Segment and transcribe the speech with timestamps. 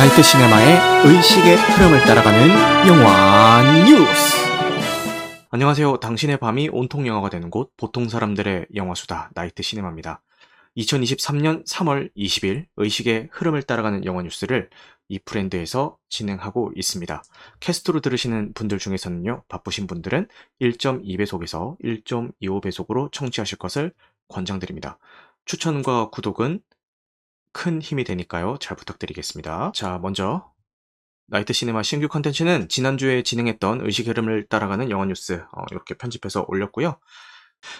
[0.00, 2.48] 나이트 시네마의 의식의 흐름을 따라가는
[2.88, 4.34] 영화 뉴스.
[5.50, 5.98] 안녕하세요.
[5.98, 10.22] 당신의 밤이 온통 영화가 되는 곳 보통 사람들의 영화수다 나이트 시네마입니다.
[10.78, 14.70] 2023년 3월 20일 의식의 흐름을 따라가는 영화 뉴스를
[15.08, 17.22] 이 브랜드에서 진행하고 있습니다.
[17.60, 20.28] 캐스트로 들으시는 분들 중에서는요, 바쁘신 분들은
[20.62, 23.92] 1.2배속에서 1.25배속으로 청취하실 것을
[24.28, 24.98] 권장드립니다.
[25.44, 26.60] 추천과 구독은
[27.52, 28.56] 큰 힘이 되니까요.
[28.60, 29.72] 잘 부탁드리겠습니다.
[29.74, 30.50] 자, 먼저
[31.28, 36.98] 나이트 시네마 신규 컨텐츠는 지난주에 진행했던 의식 흐름을 따라가는 영화 뉴스 어, 이렇게 편집해서 올렸고요.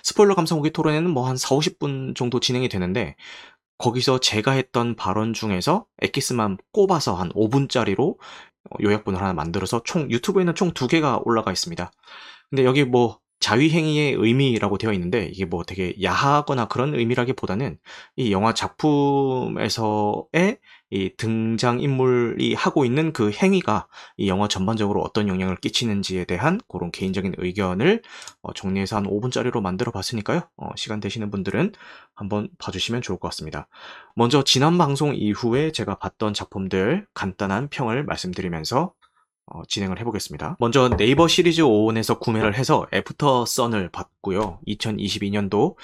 [0.03, 3.17] 스포일러 감상 후기 토론회는 뭐 한 4, 50분 정도 진행이 되는데
[3.79, 8.19] 거기서 제가 했던 발언 중에서 엑기스만 꼽아서 한 5분짜리로
[8.83, 11.91] 요약본을 하나 만들어서 총 유튜브에는 총 두 개가 올라가 있습니다.
[12.51, 17.79] 근데 여기 뭐 자위행위의 의미라고 되어 있는데 이게 뭐 되게 야하거나 그런 의미라기보다는
[18.17, 20.59] 이 영화 작품에서의
[20.91, 26.91] 이 등장 인물이 하고 있는 그 행위가 이 영화 전반적으로 어떤 영향을 끼치는지에 대한 그런
[26.91, 28.03] 개인적인 의견을
[28.43, 30.43] 어, 정리해서 한 5분짜리로 만들어 봤으니까요.
[30.57, 31.73] 어, 시간 되시는 분들은
[32.15, 33.69] 한번 봐주시면 좋을 것 같습니다.
[34.17, 38.93] 먼저 지난 방송 이후에 제가 봤던 작품들 간단한 평을 말씀드리면서
[39.51, 40.57] 어, 진행을 해보겠습니다.
[40.59, 44.61] 먼저 네이버 시리즈온에서 구매를 해서 Aftersun을 봤고요.
[44.67, 45.77] 2022년도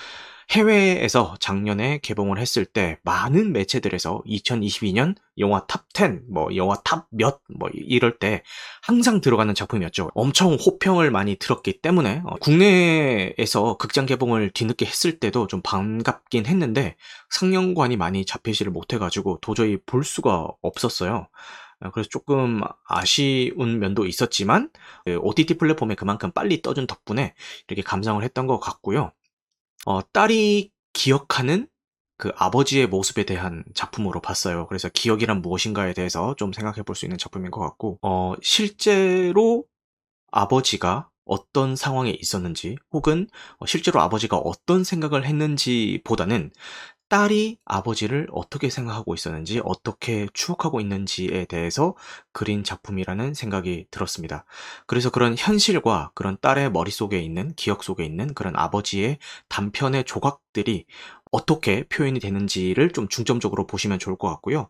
[0.50, 7.40] 해외에서 작년에 개봉을 했을 때 많은 매체들에서 2022년 영화 top 10, 뭐 영화 top 몇,
[7.58, 8.42] 뭐 이럴 때
[8.80, 10.10] 항상 들어가는 작품이었죠.
[10.14, 16.94] 엄청 호평을 많이 들었기 때문에 어, 국내에서 극장 개봉을 뒤늦게 했을 때도 좀 반갑긴 했는데
[17.30, 21.26] 상영관이 많이 잡히지를 못해가지고 도저히 볼 수가 없었어요.
[21.80, 24.70] 어, 그래서 조금 아쉬운 면도 있었지만
[25.20, 27.34] OTT 그 플랫폼에 그만큼 빨리 떠준 덕분에
[27.68, 29.12] 이렇게 감상을 했던 것 같고요.
[29.86, 31.68] 어, 딸이 기억하는
[32.18, 34.66] 그 아버지의 모습에 대한 작품으로 봤어요.
[34.68, 39.64] 그래서 기억이란 무엇인가에 대해서 좀 생각해 볼 수 있는 작품인 것 같고, 어, 실제로
[40.32, 43.28] 아버지가 어떤 상황에 있었는지, 혹은
[43.66, 46.52] 실제로 아버지가 어떤 생각을 했는지 보다는
[47.08, 51.94] 딸이 아버지를 어떻게 생각하고 있었는지, 어떻게 추억하고 있는지에 대해서
[52.32, 54.44] 그린 작품이라는 생각이 들었습니다.
[54.86, 59.18] 그래서 그런 현실과 그런 딸의 머릿속에 있는, 기억 속에 있는 그런 아버지의
[59.48, 60.86] 단편의 조각들이
[61.32, 64.68] 어떻게 표현이 되는지를 좀 중점적으로 보시면 좋을 것 같고요.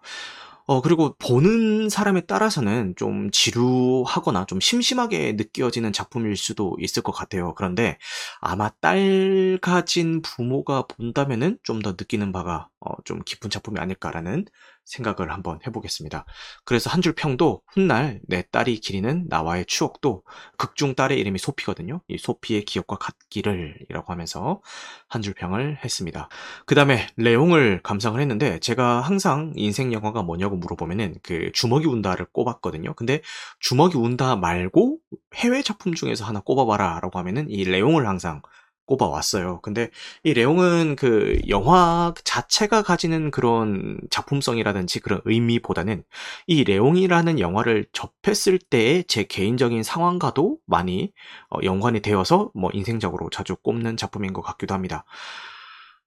[0.69, 7.55] 어, 그리고 보는 사람에 따라서는 좀 지루하거나 좀 심심하게 느껴지는 작품일 수도 있을 것 같아요.
[7.55, 7.99] 그런데
[8.41, 14.45] 아마 딸 가진 부모가 본다면은 좀 더 느끼는 바가 어, 좀 깊은 작품이 아닐까라는
[14.87, 16.25] 생각을 한번 해보겠습니다.
[16.65, 20.23] 그래서 한 줄 평도 훗날 내 딸이 기리는 나와의 추억도
[20.57, 22.01] 극중 딸의 이름이 소피거든요.
[22.09, 24.61] 이 소피의 기억과 같기를 이라고 하면서
[25.09, 26.29] 한 줄 평을 했습니다.
[26.67, 32.95] 그 다음에 레옹을 감상을 했는데 제가 항상 인생 영화가 뭐냐고 물어보면은 그 주먹이 운다를 꼽았거든요.
[32.95, 33.23] 근데
[33.61, 34.99] 주먹이 운다 말고
[35.35, 38.41] 해외 작품 중에서 하나 꼽아봐라 라고 하면은 이 레옹을 항상
[38.87, 39.61] 꼽아왔어요.
[39.63, 39.91] 근데
[40.23, 46.05] 이 레옹은 그 영화 자체가 가지는 그런 작품성이라든지 그런 의미보다는
[46.47, 51.13] 이 레옹이라는 영화를 접했을 때의 제 개인적인 상황과도 많이
[51.51, 55.05] 어, 연관이 되어서 뭐 인생적으로 자주 꼽는 작품인 것 같기도 합니다.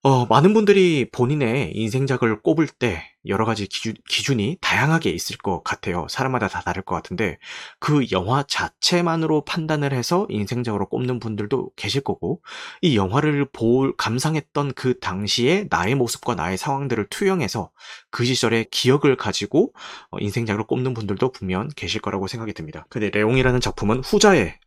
[0.02, 5.62] 어, 많은 분들이 본인의 인생작을 꼽을 때 여러 가지 기준, 기준 이 다양하게 있을 것
[5.62, 6.06] 같아요.
[6.08, 7.38] 사람마다 다 다를 것 같은데
[7.80, 12.40] 그 영화 자체만으로 판단을 해서 인생작으로 꼽는 분들도 계실 거고
[12.80, 17.70] 이 영화를 볼 감상했던 그 당시에 나의 모습과 나의 상황들을 투영해서
[18.10, 19.74] 그 시절의 기억을 가지고
[20.10, 22.86] 어, 인생작으로 꼽는 분들도 분명 계실 거라고 생각이 듭니다.
[22.88, 24.58] 근데 레옹이라는 작품은 후자에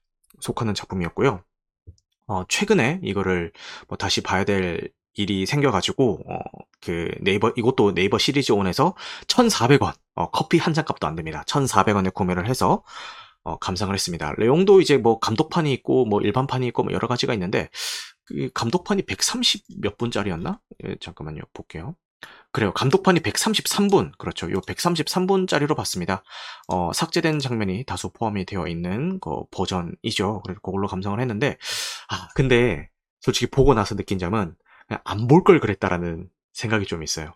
[0.41, 1.43] 속하는 작품이었고요.
[2.27, 3.51] 어, 최근에 이거를
[3.87, 6.39] 뭐 다시 봐야 될 일이 생겨가지고 어,
[6.81, 8.95] 그 네이버 이것도 네이버 시리즈 온에서
[9.27, 11.43] 1,400원 어, 커피 한 잔 값도 안 됩니다.
[11.47, 12.83] 1,400원에 구매를 해서
[13.43, 14.33] 어, 감상을 했습니다.
[14.37, 17.69] 레용도 이제 뭐 감독판이 있고 뭐 일반판이 있고 뭐 여러 가지가 있는데
[18.25, 20.59] 그 감독판이 130 몇 분짜리였나?
[20.85, 21.95] 예, 잠깐만요 볼게요.
[22.53, 22.71] 그래요.
[22.73, 24.11] 감독판이 133분.
[24.17, 24.49] 그렇죠.
[24.51, 26.23] 요 133분짜리로 봤습니다.
[26.67, 30.41] 어, 삭제된 장면이 다소 포함이 되어 있는 그 버전이죠.
[30.45, 31.57] 그래서 그걸로 감상을 했는데,
[32.09, 32.89] 아, 근데
[33.21, 34.55] 솔직히 보고 나서 느낀 점은
[35.03, 37.33] 안 볼 걸 그랬다라는 생각이 좀 있어요.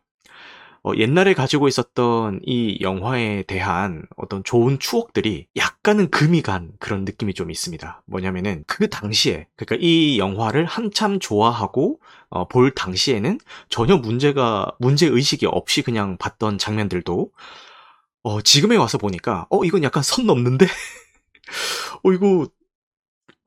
[0.83, 7.33] 어, 옛날에 가지고 있었던 이 영화에 대한 어떤 좋은 추억들이 약간은 금이 간 그런 느낌이
[7.33, 8.03] 좀 있습니다.
[8.05, 11.99] 뭐냐면은 그 당시에 그러니까 이 영화를 한참 좋아하고
[12.29, 13.39] 어, 볼 당시에는
[13.69, 17.31] 전혀 문제가 문제 의식이 없이 그냥 봤던 장면들도
[18.23, 20.67] 어, 지금에 와서 보니까 어 이건 약간 선 넘는데
[22.03, 22.47] 어 이거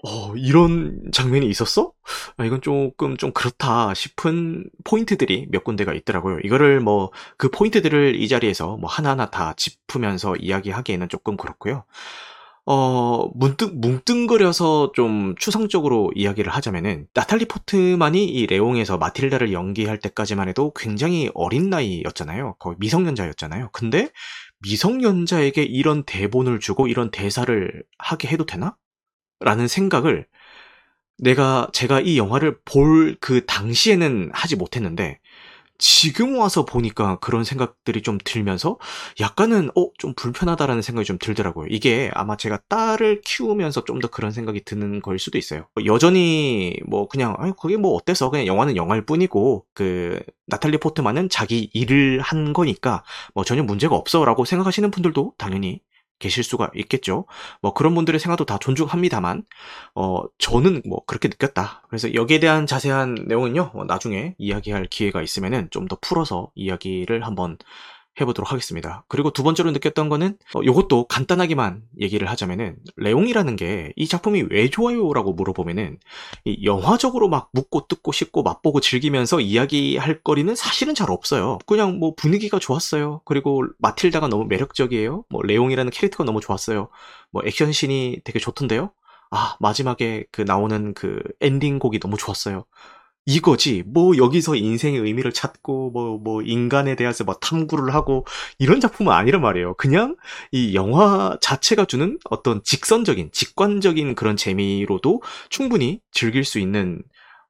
[0.02, 1.92] 어, 이런 장면이 있었어?
[2.38, 6.38] 아, 이건 조금 좀 그렇다 싶은 포인트들이 몇 군데가 있더라고요.
[6.44, 11.84] 이거를 뭐 그 포인트들을 이 자리에서 뭐 하나하나 다 짚으면서 이야기하기에는 조금 그렇고요.
[12.66, 20.72] 어, 문득, 뭉뚱그려서 좀 추상적으로 이야기를 하자면은, 나탈리 포트만이 이 레옹에서 마틸다를 연기할 때까지만 해도
[20.76, 22.56] 굉장히 어린 나이였잖아요.
[22.58, 23.70] 거의 미성년자였잖아요.
[23.72, 24.10] 근데
[24.62, 28.76] 미성년자에게 이런 대본을 주고 이런 대사를 하게 해도 되나?
[29.40, 30.26] 라는 생각을
[31.18, 35.18] 내가, 제가 이 영화를 볼 그 당시에는 하지 못했는데,
[35.78, 38.78] 지금 와서 보니까 그런 생각들이 좀 들면서
[39.20, 41.66] 약간은 어 좀 불편하다라는 생각이 좀 들더라고요.
[41.70, 45.66] 이게 아마 제가 딸을 키우면서 좀 더 그런 생각이 드는 걸 수도 있어요.
[45.86, 51.70] 여전히 뭐 그냥 아 그게 뭐 어때서 그냥 영화는 영화일 뿐이고 그 나탈리 포트만은 자기
[51.74, 53.04] 일을 한 거니까
[53.34, 55.80] 뭐 전혀 문제가 없어라고 생각하시는 분들도 당연히
[56.20, 57.26] 계실 수가 있겠죠.
[57.62, 59.42] 뭐 그런 분들의 생각도 다 존중합니다만,
[59.96, 61.82] 어, 저는 뭐 그렇게 느꼈다.
[61.88, 67.56] 그래서 여기에 대한 자세한 내용은요, 어, 나중에 이야기할 기회가 있으면은 좀 더 풀어서 이야기를 한번
[68.20, 69.04] 해보도록 하겠습니다.
[69.08, 74.70] 그리고 두 번째로 느꼈던 거는 어, 이것도 간단하게만 얘기를 하자면은 레옹이라는 게 이 작품이 왜
[74.70, 75.98] 좋아요라고 물어보면은
[76.44, 81.58] 이 영화적으로 막 물고 뜯고 씹고 맛보고 즐기면서 이야기할 거리는 사실은 잘 없어요.
[81.66, 83.20] 그냥 뭐 분위기가 좋았어요.
[83.24, 85.24] 그리고 마틸다가 너무 매력적이에요.
[85.28, 86.88] 뭐 레옹이라는 캐릭터가 너무 좋았어요.
[87.30, 88.90] 뭐 액션씬이 되게 좋던데요.
[89.30, 92.64] 아 마지막에 그 나오는 그 엔딩 곡이 너무 좋았어요.
[93.26, 93.84] 이거지.
[93.86, 98.26] 뭐 여기서 인생의 의미를 찾고 뭐뭐 인간에 대해서 뭐 탐구를 하고
[98.58, 99.74] 이런 작품은 아니란 말이에요.
[99.74, 100.16] 그냥
[100.50, 107.02] 이 영화 자체가 주는 어떤 직선적인 직관적인 그런 재미로도 충분히 즐길 수 있는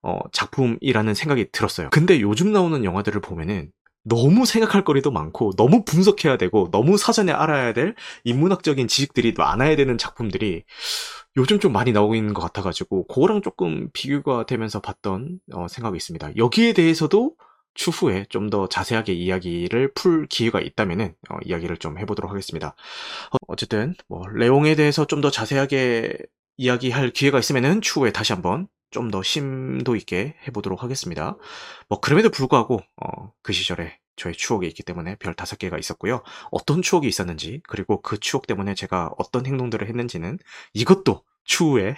[0.02, 1.90] 어 작품이라는 생각이 들었어요.
[1.90, 3.70] 근데 요즘 나오는 영화들을 보면은
[4.04, 7.94] 너무 생각할 거리도 많고 너무 분석해야 되고 너무 사전에 알아야 될
[8.24, 10.64] 인문학적인 지식들이 많아야 되는 작품들이
[11.36, 16.36] 요즘 좀 많이 나오고 있는 것 같아가지고 그거랑 조금 비교가 되면서 봤던 어, 생각이 있습니다.
[16.36, 17.34] 여기에 대해서도
[17.74, 22.74] 추후에 좀 더 자세하게 이야기를 풀 기회가 있다면은 어, 이야기를 좀 해보도록 하겠습니다.
[23.48, 26.16] 어, 쨌든 뭐 레옹에 대해서 좀 더 자세하게
[26.56, 31.36] 이야기할 기회가 있으면은 추후에 다시 한번 좀 더 심도 있게 해보도록 하겠습니다.
[31.88, 36.22] 뭐 그럼에도 불구하고 어, 그 시절에 저의 추억이 있기 때문에 별 다섯 개가 있었고요.
[36.50, 40.38] 어떤 추억이 있었는지 그리고 그 추억 때문에 제가 어떤 행동들을 했는지는
[40.74, 41.96] 이것도 추후에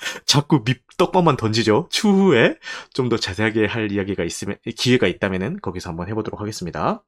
[0.26, 1.88] 자꾸 밑떡밥만 던지죠.
[1.90, 2.56] 추후에
[2.94, 7.02] 좀 더 자세하게 할 이야기가 있으면 기회가 있다면은 거기서 한번 해보도록 하겠습니다.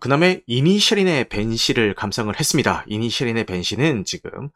[0.00, 2.84] 그 다음에 이니셜인의 벤시를 감상을 했습니다.
[2.88, 4.50] 이니셜인의 벤시는 지금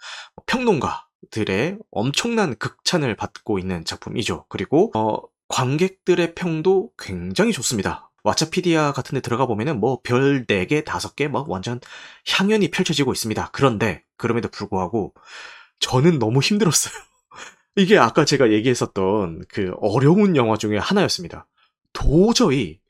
[0.47, 4.47] 평론가 들의 엄청난 극찬을 받고 있는 작품이죠.
[4.49, 5.19] 그리고 어,
[5.49, 8.11] 관객들의 평도 굉장히 좋습니다.
[8.25, 11.81] 왓챠피디아 같은 데 들어가 보면은 뭐 별 4개, 5개 뭐 완전
[12.27, 13.51] 향연이 펼쳐지고 있습니다.
[13.53, 15.15] 그런데 그럼에도 불구하고
[15.81, 16.95] 저는 너무 힘들었어요.
[17.77, 21.47] 이게 아까 제가 얘기했었던 그 어려운 영화 중에 하나였습니다.
[21.93, 22.81] 도저히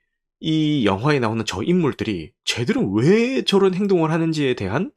[0.41, 4.93] 이 영화에 나오는 저 인물들이 제대로 왜 저런 행동을 하는지에 대한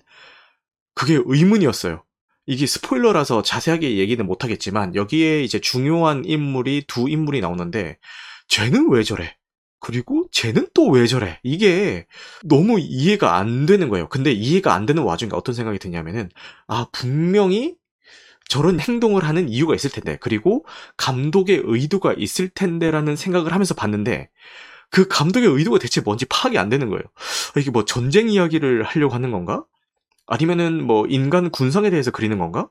[0.93, 2.03] 그게 의문이었어요.
[2.47, 7.97] 이게 스포일러라서 자세하게 얘기는 못하겠지만 여기에 이제 중요한 인물이 두 인물이 나오는데
[8.47, 9.35] 쟤는 왜 저래?
[9.79, 11.39] 그리고 쟤는 또 왜 저래?
[11.43, 12.07] 이게
[12.43, 14.07] 너무 이해가 안 되는 거예요.
[14.09, 16.29] 근데 이해가 안 되는 와중에 어떤 생각이 드냐면은,
[16.67, 17.75] 아, 분명히
[18.49, 20.65] 저런 행동을 하는 이유가 있을 텐데, 그리고
[20.97, 24.29] 감독의 의도가 있을 텐데라는 생각을 하면서 봤는데,
[24.89, 27.03] 그 감독의 의도가 대체 뭔지 파악이 안 되는 거예요.
[27.55, 29.65] 아, 이게 뭐 전쟁 이야기를 하려고 하는 건가?
[30.27, 32.69] 아니면은 뭐 인간 군상에 대해서 그리는 건가?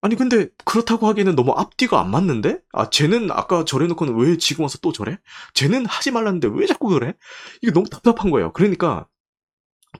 [0.00, 2.60] 아니 근데 그렇다고 하기에는 너무 앞뒤가 안 맞는데?
[2.72, 5.18] 아 쟤는 아까 저래놓고는 왜 지금 와서 또 저래?
[5.54, 7.14] 쟤는 하지 말랐는데 왜 자꾸 그래?
[7.62, 8.52] 이게 너무 답답한 거예요.
[8.52, 9.06] 그러니까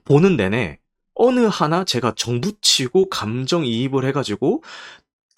[0.03, 0.79] 보는 내내
[1.15, 4.63] 어느 하나 제가 정붙이고 감정이입을 해가지고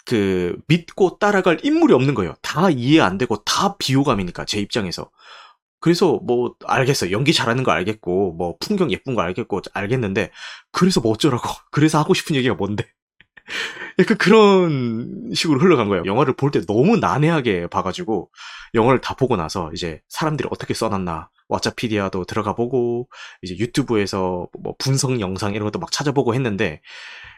[0.04, 2.34] 그 믿고 따라갈 인물이 없는 거예요.
[2.42, 5.10] 다 이해 안 되고 다 비호감이니까 제 입장에서.
[5.80, 10.30] 그래서 뭐 알겠어 연기 잘하는 거 알겠고 뭐 풍경 예쁜 거 알겠고 알겠는데
[10.72, 11.48] 그래서 뭐 어쩌라고?
[11.70, 12.84] 그래서 하고 싶은 얘기가 뭔데
[13.98, 16.04] 약간 그런 식으로 흘러간 거예요.
[16.06, 18.30] 영화를 볼 때 너무 난해하게 봐가지고
[18.74, 23.08] 영화를 다 보고 나서 이제 사람들이 어떻게 써놨나 왓챠피디아도 들어가 보고
[23.42, 26.80] 이제 유튜브에서 뭐 분석 영상 이런 것도 막 찾아보고 했는데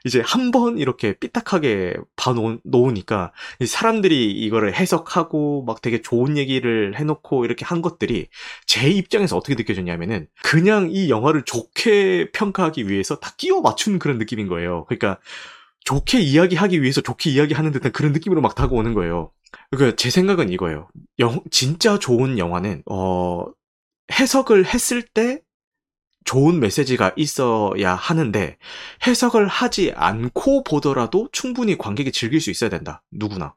[0.05, 3.33] 이제 한 번 이렇게 삐딱하게 봐놓으니까
[3.67, 8.29] 사람들이 이거를 해석하고 막 되게 좋은 얘기를 해놓고 이렇게 한 것들이
[8.67, 14.49] 제 입장에서 어떻게 느껴졌냐면은 그냥 이 영화를 좋게 평가하기 위해서 다 끼워 맞춘 그런 느낌인
[14.49, 14.85] 거예요.
[14.87, 15.19] 그러니까
[15.85, 19.33] 좋게 이야기하기 위해서 좋게 이야기하는 듯한 그런 느낌으로 막 다가오는 거예요.
[19.71, 20.89] 그러니까 제 생각은 이거예요.
[21.19, 23.47] 영, 진짜 좋은 영화는 어
[24.13, 25.41] 해석을 했을 때
[26.25, 28.57] 좋은 메시지가 있어야 하는데
[29.07, 33.03] 해석을 하지 않고 보더라도 충분히 관객이 즐길 수 있어야 된다.
[33.11, 33.55] 누구나.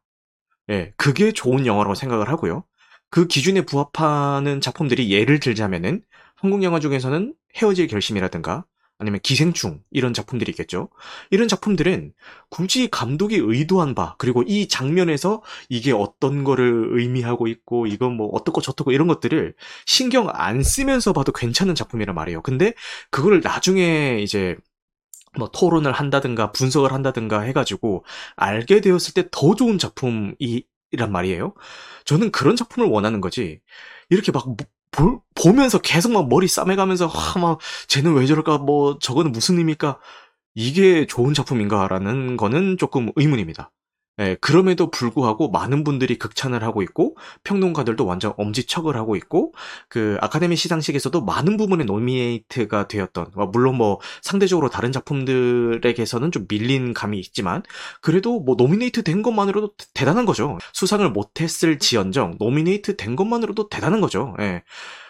[0.70, 2.64] 예, 그게 좋은 영화라고 생각을 하고요.
[3.10, 6.02] 그 기준에 부합하는 작품들이 예를 들자면은
[6.36, 8.66] 한국 영화 중에서는 헤어질 결심이라든가
[9.00, 10.90] 아니면 기생충 이런 작품들이 있겠죠.
[11.32, 12.14] 이런 작품들은
[12.50, 18.62] 굳이 감독이 의도한 바 그리고 이 장면에서 이게 어떤 거를 의미하고 있고 이건 뭐 어떻고
[18.62, 22.42] 저떻고 이런 것들을 신경 안 쓰면서 봐도 괜찮은 작품이란 말이에요.
[22.42, 22.74] 근데
[23.12, 24.56] 그거를 나중에 이제
[25.38, 31.54] 뭐 토론을 한다든가 분석을 한다든가 해가지고 알게 되었을 때 더 좋은 작품이란 말이에요.
[32.06, 33.60] 저는 그런 작품을 원하는 거지.
[34.10, 34.46] 이렇게 막
[34.94, 40.00] 보, 보면서 계속 막 머리 싸매가면서 와, 막 쟤는 왜 저럴까 뭐 저거는 무슨 의미일까
[40.56, 43.72] 이게 좋은 작품인가라는 거는 조금 의문입니다.
[44.20, 49.54] 예, 그럼에도 불구하고 많은 분들이 극찬을 하고 있고 평론가들도 완전 엄지척을 하고 있고
[49.90, 56.94] 그 아카데미 시상식에서도 많은 부분에 노미네이트가 되었던 뭐 물론 뭐 상대적으로 다른 작품들에게서는 좀 밀린
[56.94, 57.64] 감이 있지만
[58.02, 60.60] 그래도 뭐 노미네이트 된 것만으로도 대단한 거죠.
[60.74, 64.36] 수상을 못했을지언정 노미네이트 된 것만으로도 대단한 거죠.
[64.40, 64.62] 예.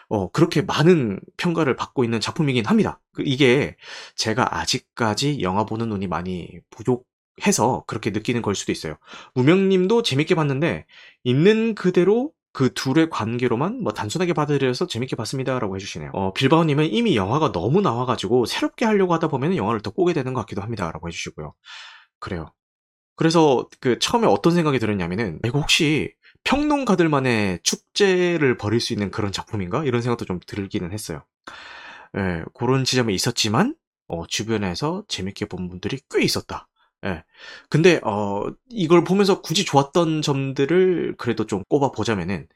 [0.09, 3.01] 어, 그렇게 많은 평가를 받고 있는 작품이긴 합니다.
[3.13, 3.75] 그 이게
[4.15, 7.05] 제가 아직까지 영화 보는 눈이 많이 부족
[7.45, 8.97] 해서 그렇게 느끼는 걸 수도 있어요.
[9.33, 10.85] 무명님도 재밌게 봤는데
[11.23, 16.11] 있는 그대로 그 둘의 관계로만 뭐 단순하게 받아들여서 재밌게 봤습니다라고 해주시네요.
[16.13, 20.41] 어, 빌바오님은 이미 영화가 너무 나와가지고 새롭게 하려고 하다 보면 영화를 더 꼬게 되는 것
[20.41, 21.55] 같기도 합니다라고 해주시고요.
[22.19, 22.53] 그래요.
[23.15, 26.13] 그래서 그 처음에 어떤 생각이 들었냐면은 이거 혹시
[26.43, 31.23] 평론가들만의 축제를 벌일 수 있는 그런 작품인가 이런 생각도 좀 들기는 했어요.
[32.17, 33.75] 예, 그런 지점에 있었지만
[34.07, 36.67] 어, 주변에서 재밌게 본 분들이 꽤 있었다.
[37.05, 37.23] 예.
[37.69, 42.47] 근데 어 이걸 보면서 굳이 좋았던 점들을 그래도 좀 꼽아 보자면은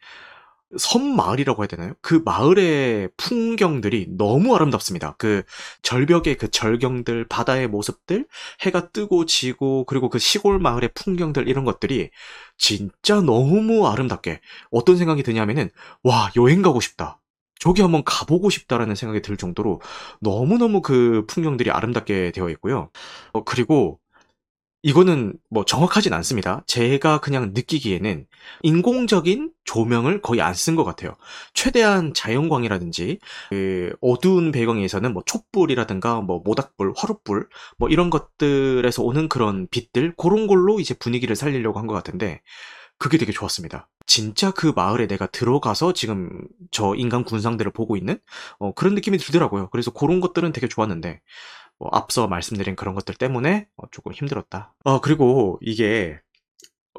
[0.77, 1.93] 섬 마을이라고 해야 되나요?
[2.01, 5.15] 그 마을의 풍경들이 너무 아름답습니다.
[5.17, 5.43] 그
[5.81, 8.27] 절벽의 그 절경들, 바다의 모습들,
[8.61, 12.09] 해가 뜨고 지고 그리고 그 시골 마을의 풍경들 이런 것들이
[12.57, 15.69] 진짜 너무 아름답게 어떤 생각이 드냐면은
[16.03, 17.21] 와 여행 가고 싶다.
[17.59, 19.81] 저기 한번 가보고 싶다라는 생각이 들 정도로
[20.19, 22.91] 너무너무 그 풍경들이 아름답게 되어 있고요.
[23.33, 23.99] 어, 그리고
[24.87, 26.63] 이거는 뭐 정확하진 않습니다.
[26.65, 28.25] 제가 그냥 느끼기에는
[28.63, 31.15] 인공적인 조명을 거의 안 쓴 것 같아요.
[31.53, 39.67] 최대한 자연광이라든지 그 어두운 배경에서는 뭐 촛불이라든가 뭐 모닥불, 화롯불 뭐 이런 것들에서 오는 그런
[39.69, 42.41] 빛들 그런 걸로 이제 분위기를 살리려고 한 것 같은데
[42.97, 43.89] 그게 되게 좋았습니다.
[44.07, 46.29] 진짜 그 마을에 내가 들어가서 지금
[46.71, 48.19] 저 인간 군상들을 보고 있는
[48.59, 49.69] 어, 그런 느낌이 들더라고요.
[49.69, 51.19] 그래서 그런 것들은 되게 좋았는데
[51.79, 54.73] 뭐 앞서 말씀드린 그런 것들 때문에 어, 조금 힘들었다.
[54.83, 56.19] 어, 그리고 이게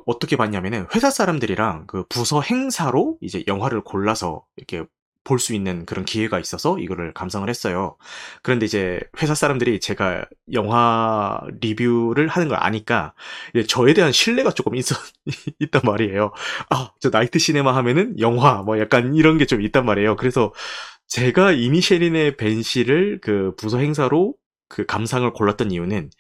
[0.07, 4.85] 어떻게 봤냐면은 회사 사람들이랑 그 부서 행사로 이제 영화를 골라서 이렇게
[5.25, 7.99] 볼 수 있는 그런 기회가 있어서 이거를 감상을 했어요.
[8.43, 13.13] 그런데 이제 회사 사람들이 제가 영화 리뷰를 하는 걸 아니까
[13.55, 14.95] 이제 저에 대한 신뢰가 조금 있어
[15.61, 16.33] 있단 말이에요.
[16.71, 20.17] 아, 저 나이트 시네마 하면은 영화 뭐 약간 이런 게 좀 있단 말이에요.
[20.17, 20.53] 그래서
[21.09, 24.35] 제가 이니셰린의 벤시를 그 부서 행사로
[24.69, 26.11] 그 감상을 골랐던 이유는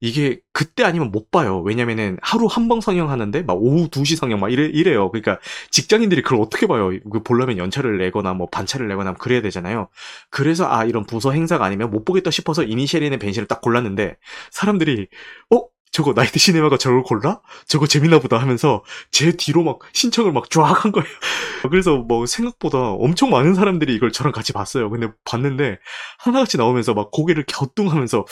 [0.00, 1.60] 이게 그때 아니면 못 봐요.
[1.60, 5.10] 왜냐면은 하루 한 번 상영하는데 막 오후 2시 상영 막 이래, 이래요.
[5.12, 5.38] 그러니까
[5.70, 6.90] 직장인들이 그걸 어떻게 봐요.
[7.12, 9.88] 그 보려면 연차를 내거나 뭐 반차를 내거나 그래야 되잖아요.
[10.30, 14.16] 그래서 아 이런 부서 행사가 아니면 못 보겠다 싶어서 이니셜인의 벤시를 딱 골랐는데
[14.50, 15.06] 사람들이
[15.54, 15.71] 어?
[15.92, 17.40] 저거 나이트 시네마가 저걸 골라?
[17.66, 21.06] 저거 재밌나 보다 하면서 제 뒤로 막 신청을 막 쫙 한 거예요.
[21.70, 24.90] 그래서 뭐 생각보다 엄청 많은 사람들이 이걸 저랑 같이 봤어요.
[24.90, 25.78] 근데 봤는데
[26.18, 28.24] 하나같이 나오면서 막 고개를 갸우뚱하면서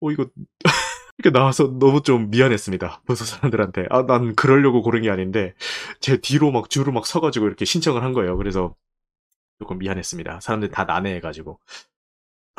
[0.00, 0.26] 어 이거
[1.18, 3.02] 이렇게 나와서 너무 좀 미안했습니다.
[3.06, 3.86] 벌써 사람들한테.
[3.90, 5.54] 아, 난 그러려고 고른 게 아닌데,
[6.00, 8.36] 제 뒤로 막 줄을 막 서가지고 이렇게 신청을 한 거예요.
[8.36, 8.74] 그래서
[9.58, 10.40] 조금 미안했습니다.
[10.40, 11.58] 사람들 다 난해해가지고.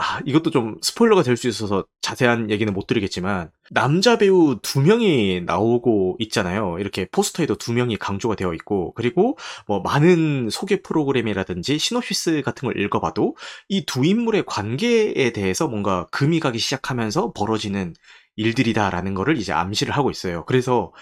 [0.01, 5.41] 아, 이것도 좀 스포일러가 될 수 있어서 자세한 얘기는 못 드리겠지만, 남자 배우 두 명이
[5.45, 6.77] 나오고 있잖아요.
[6.79, 9.37] 이렇게 포스터에도 두 명이 강조가 되어 있고, 그리고
[9.67, 13.35] 뭐 많은 소개 프로그램이라든지 시놉시스 같은 걸 읽어봐도
[13.67, 17.93] 이 두 인물의 관계에 대해서 뭔가 금이 가기 시작하면서 벌어지는
[18.37, 20.45] 일들이다라는 거를 이제 암시를 하고 있어요.
[20.45, 20.93] 그래서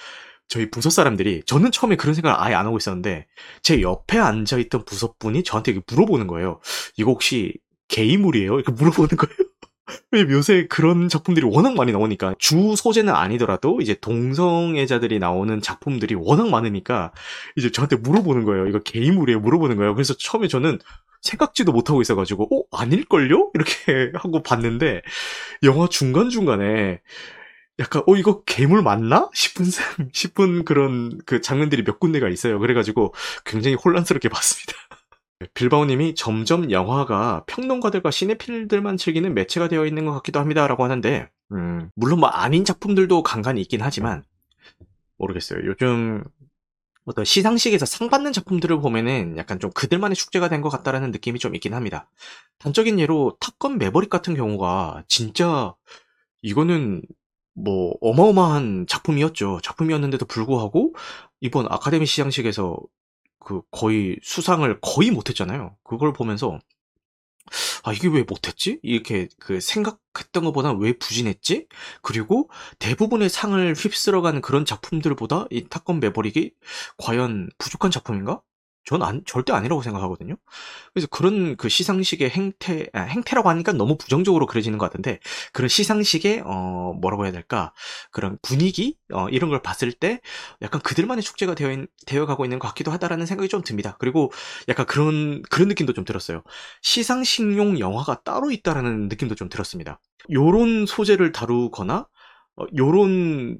[0.47, 3.27] 저희 부서 사람들이 저는 처음에 그런 생각을 아예 안 하고 있었는데
[3.61, 6.59] 제 옆에 앉아 있던 부서분이 저한테 물어보는 거예요.
[6.97, 7.53] 이거 혹시
[7.87, 8.55] 게이물이에요?
[8.55, 9.37] 이렇게 물어보는 거예요.
[10.35, 17.13] 요새 그런 작품들이 워낙 많이 나오니까 주 소재는 아니더라도 이제 동성애자들이 나오는 작품들이 워낙 많으니까
[17.55, 18.67] 이제 저한테 물어보는 거예요.
[18.67, 19.39] 이거 게이물이에요?
[19.39, 19.95] 물어보는 거예요.
[19.95, 20.79] 그래서 처음에 저는
[21.21, 22.77] 생각지도 못하고 있어가지고 어?
[22.77, 23.51] 아닐걸요?
[23.53, 25.01] 이렇게 하고 봤는데
[25.63, 27.01] 영화 중간중간에
[27.79, 29.65] 약간 어 이거 괴물 맞나 싶은
[30.11, 32.59] 싶은 그런 그 장면들이 몇 군데가 있어요.
[32.59, 33.13] 그래가지고
[33.45, 34.73] 굉장히 혼란스럽게 봤습니다.
[35.53, 42.19] 빌바오님이 점점 영화가 평론가들과 시네필들만 즐기는 매체가 되어 있는 것 같기도 합니다라고 하는데, 음, 물론
[42.19, 44.23] 뭐 아닌 작품들도 간간히 있긴 하지만
[45.17, 45.65] 모르겠어요.
[45.65, 46.23] 요즘
[47.05, 51.55] 어떤 시상식에서 상 받는 작품들을 보면은 약간 좀 그들만의 축제가 된 것 같다라는 느낌이 좀
[51.55, 52.09] 있긴 합니다.
[52.59, 55.73] 단적인 예로 탑건 매버릭 같은 경우가 진짜
[56.41, 57.01] 이거는
[57.53, 59.59] 뭐 어마어마한 작품이었죠.
[59.63, 60.93] 작품이었는데도 불구하고
[61.41, 62.77] 이번 아카데미 시상식에서
[63.47, 65.77] 그 거의 수상을 거의 못했잖아요.
[65.85, 66.59] 그걸 보면서
[67.85, 68.77] 아 이게 왜 못했지?
[68.83, 71.67] 이렇게 그 생각했던 것보다 왜 부진했지?
[72.01, 72.49] 그리고
[72.79, 76.51] 대부분의 상을 휩쓸어가는 그런 작품들보다 이 탑건 매버릭이
[76.97, 78.41] 과연 부족한 작품인가?
[78.87, 80.37] 전 안, 절대 아니라고 생각하거든요.
[80.93, 85.19] 그래서 그런 그 시상식의 행태, 아, 행태라고 하니까 너무 부정적으로 그려지는 것 같은데,
[85.51, 87.73] 그런 시상식의, 어, 뭐라고 해야 될까?
[88.11, 88.95] 그런 분위기?
[89.11, 90.21] 어, 이런 걸 봤을 때,
[90.61, 93.97] 약간 그들만의 축제가 되어, 있, 되어 가고 있는 것 같기도 하다라는 생각이 좀 듭니다.
[93.99, 94.31] 그리고
[94.69, 96.43] 약간 그런, 그런 느낌도 좀 들었어요.
[96.81, 99.99] 시상식용 영화가 따로 있다라는 느낌도 좀 들었습니다.
[100.31, 102.07] 요런 소재를 다루거나,
[102.55, 103.57] 어, 요런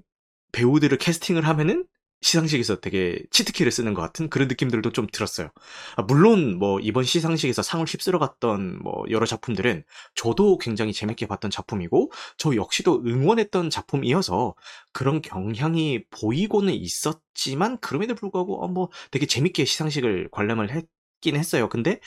[0.54, 1.86] 배우들을 캐스팅을 하면은
[2.22, 5.50] 시상식에서 되게 치트키를 쓰는 것 같은 그런 느낌들도 좀 들었어요.
[5.96, 9.84] 아, 물론 뭐 이번 시상식에서 상을 휩쓸어 갔던 뭐 여러 작품들은
[10.16, 14.56] 저도 굉장히 재밌게 봤던 작품이고 저 역시도 응원했던 작품이어서
[14.94, 21.70] 그런 경향이 보이고는 있었지만 그럼에도 불구하고 어, 뭐 되게 재밌게 시상식을 관람을 했긴 했어요.
[21.70, 22.00] 근데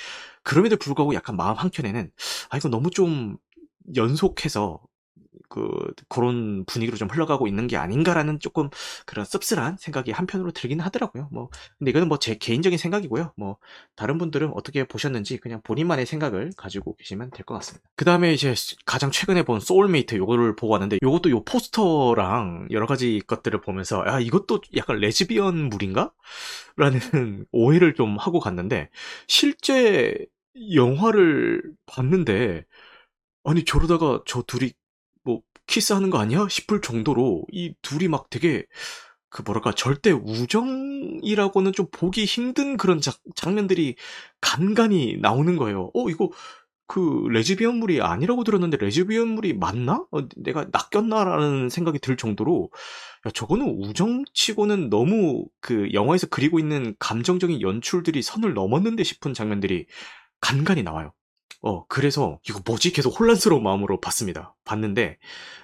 [0.43, 2.11] 그럼에도 불구하고 약간 마음 한켠에는
[2.51, 3.37] 아 이거 너무 좀
[3.97, 4.81] 연속해서
[5.49, 5.69] 그
[6.09, 8.69] 그런 분위기로 좀 흘러가고 있는 게 아닌가라는 조금
[9.07, 11.29] 그런 씁쓸한 생각이 한편으로 들긴 하더라고요.
[11.33, 13.33] 뭐 근데 이거는 뭐 제 개인적인 생각이고요.
[13.37, 13.57] 뭐
[13.97, 17.89] 다른 분들은 어떻게 보셨는지 그냥 본인만의 생각을 가지고 계시면 될 것 같습니다.
[17.97, 23.21] 그 다음에 이제 가장 최근에 본 소울메이트 요거를 보고 왔는데 요것도 요 포스터랑 여러 가지
[23.27, 26.13] 것들을 보면서 야 이것도 약간 레즈비언 물인가?
[26.77, 27.01] 라는
[27.53, 28.91] 오해를 좀 하고 갔는데
[29.29, 30.15] 실제
[30.75, 32.65] 영화를 봤는데
[33.45, 34.80] 아니 저러다가 저 둘이 뭐
[35.71, 36.47] 키스하는 거 아니야?
[36.49, 38.67] 싶을 정도로 이 둘이 막 되게
[39.31, 43.95] 그 뭐랄까 절대 우정이라고는 좀 보기 힘든 그런 작, 장면들이
[44.41, 45.91] 간간히 나오는 거예요.
[45.95, 46.31] 어 이거
[46.89, 50.05] 그 레즈비언물이 아니라고 들었는데 레즈비언물이 맞나?
[50.11, 52.71] 어, 내가 낚였나라는 생각이 들 정도로
[53.27, 59.87] 야 저거는 우정치고는 너무 그 영화에서 그리고 있는 감정적인 연출들이 선을 넘었는데 싶은 장면들이
[60.41, 61.13] 간간히 나와요.
[61.63, 62.91] 어, 그래서 이거 뭐지?
[62.93, 64.55] 계속 혼란스러운 마음으로 봤습니다.
[64.65, 65.19] 봤는데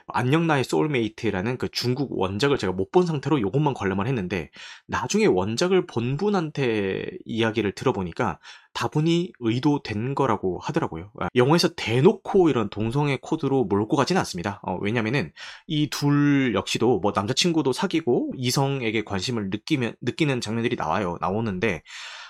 [0.08, 4.50] 안녕 나의 소울메이트라는 그 중국 원작을 제가 못 본 상태로 요것만 관람을 했는데
[4.86, 8.38] 나중에 원작을 본 분한테 이야기를 들어보니까
[8.74, 11.10] 다분히 의도된 거라고 하더라고요.
[11.20, 14.60] 아, 영화에서 대놓고 이런 동성애 코드로 몰고 가진 않습니다.
[14.66, 15.32] 어, 왜냐면은
[15.66, 21.16] 이 둘 역시도 뭐 남자친구도 사귀고 이성에게 관심을 느끼면 느끼는 장면들이 나와요.
[21.22, 21.82] 나오는데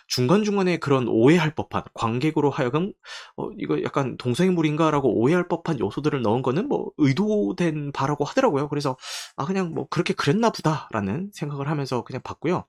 [0.08, 2.92] 중간중간에 그런 오해할 법한 관객으로 하여금
[3.36, 8.68] 어 이거 약간 동성애물인가라고 오해할 법한 요소들을 넣은 거는 뭐 의도된 바라고 하더라고요.
[8.68, 8.96] 그래서
[9.36, 12.64] 아 그냥 뭐 그렇게 그랬나 보다라는 생각을 하면서 그냥 봤고요.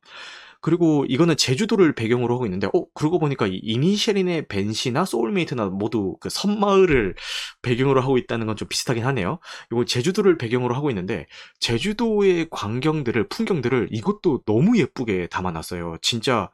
[0.67, 6.30] 그리고 이거는 제주도를 배경으로 하고 있는데, 어, 그러고 보니까 이 이니셰린의 밴시나 소울메이트나 모두 그
[6.30, 7.15] 섬마을을
[7.62, 9.39] 배경으로 하고 있다는 건 좀 비슷하긴 하네요.
[9.71, 11.25] 이거 제주도를 배경으로 하고 있는데,
[11.62, 15.97] 제주도의 광경들을, 풍경들을 이것도 너무 예쁘게 담아놨어요.
[16.01, 16.49] 진짜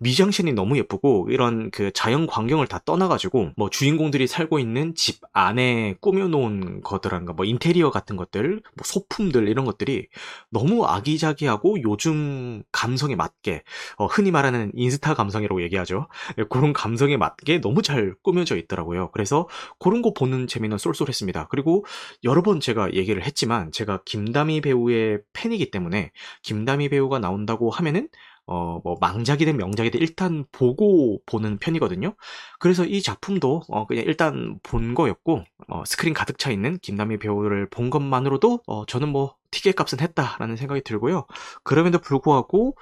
[0.00, 5.94] 미장신이 너무 예쁘고, 이런 그 자연 광경을 다 떠나가지고, 뭐 주인공들이 살고 있는 집 안에
[6.02, 10.08] 꾸며놓은 것들한가, 뭐 인테리어 같은 것들, 뭐 소품들 이런 것들이
[10.50, 13.53] 너무 아기자기하고 요즘 감성에 맞게
[13.96, 16.08] 어, 흔히 말하는 인스타 감성이라고 얘기하죠.
[16.38, 19.10] 예, 그런 감성에 맞게 너무 잘 꾸며져 있더라고요.
[19.12, 21.48] 그래서 그런 거 보는 재미는 쏠쏠했습니다.
[21.48, 21.84] 그리고
[22.24, 26.10] 여러 번 제가 얘기를 했지만 제가 김다미 배우의 팬이기 때문에
[26.42, 28.08] 김다미 배우가 나온다고 하면은
[28.46, 32.14] 어, 뭐, 망작이든 명작이든 일단 보고 보는 편이거든요.
[32.58, 37.70] 그래서 이 작품도, 어, 그냥 일단 본 거였고, 어, 스크린 가득 차 있는 김남희 배우를
[37.70, 41.26] 본 것만으로도, 어, 저는 뭐, 티켓 값은 했다라는 생각이 들고요.
[41.62, 42.76] 그럼에도 불구하고,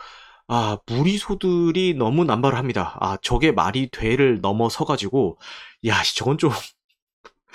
[0.54, 2.94] 아, 무리소들이 너무 남발을 합니다.
[3.00, 5.38] 아, 저게 말이 돼를 넘어서가지고,
[5.86, 6.50] 야, 저건 좀,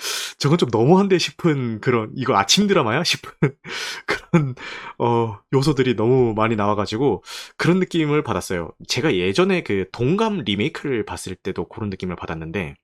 [0.38, 3.02] 저건 좀 너무한데 싶은 그런, 이거 아침 드라마야?
[3.04, 3.30] 싶은
[4.06, 4.54] 그런,
[4.98, 7.22] 어, 요소들이 너무 많이 나와가지고,
[7.56, 8.72] 그런 느낌을 받았어요.
[8.88, 12.74] 제가 예전에 그 동감 리메이크를 봤을 때도 그런 느낌을 받았는데,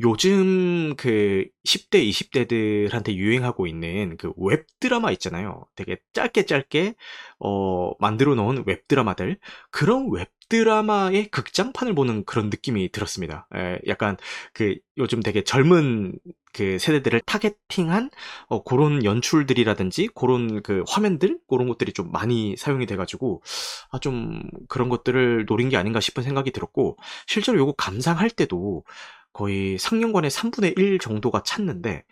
[0.00, 5.66] 요즘 그 10대, 20대들한테 유행하고 있는 그 웹드라마 있잖아요.
[5.76, 6.94] 되게 짧게 짧게,
[7.38, 9.38] 어, 만들어 놓은 웹드라마들.
[9.70, 13.46] 그런 웹드라마의 극장판을 보는 그런 느낌이 들었습니다.
[13.54, 14.16] 에, 약간
[14.54, 16.18] 그 요즘 되게 젊은
[16.52, 18.10] 그 세대들을 타겟팅한
[18.48, 23.42] 어, 그런 연출들이라든지 그런 그 화면들 그런 것들이 좀 많이 사용이 돼가지고
[23.90, 28.84] 아, 좀 그런 것들을 노린 게 아닌가 싶은 생각이 들었고 실제로 요거 감상할 때도
[29.32, 32.04] 거의 상영관의 3분의 1 정도가 찼는데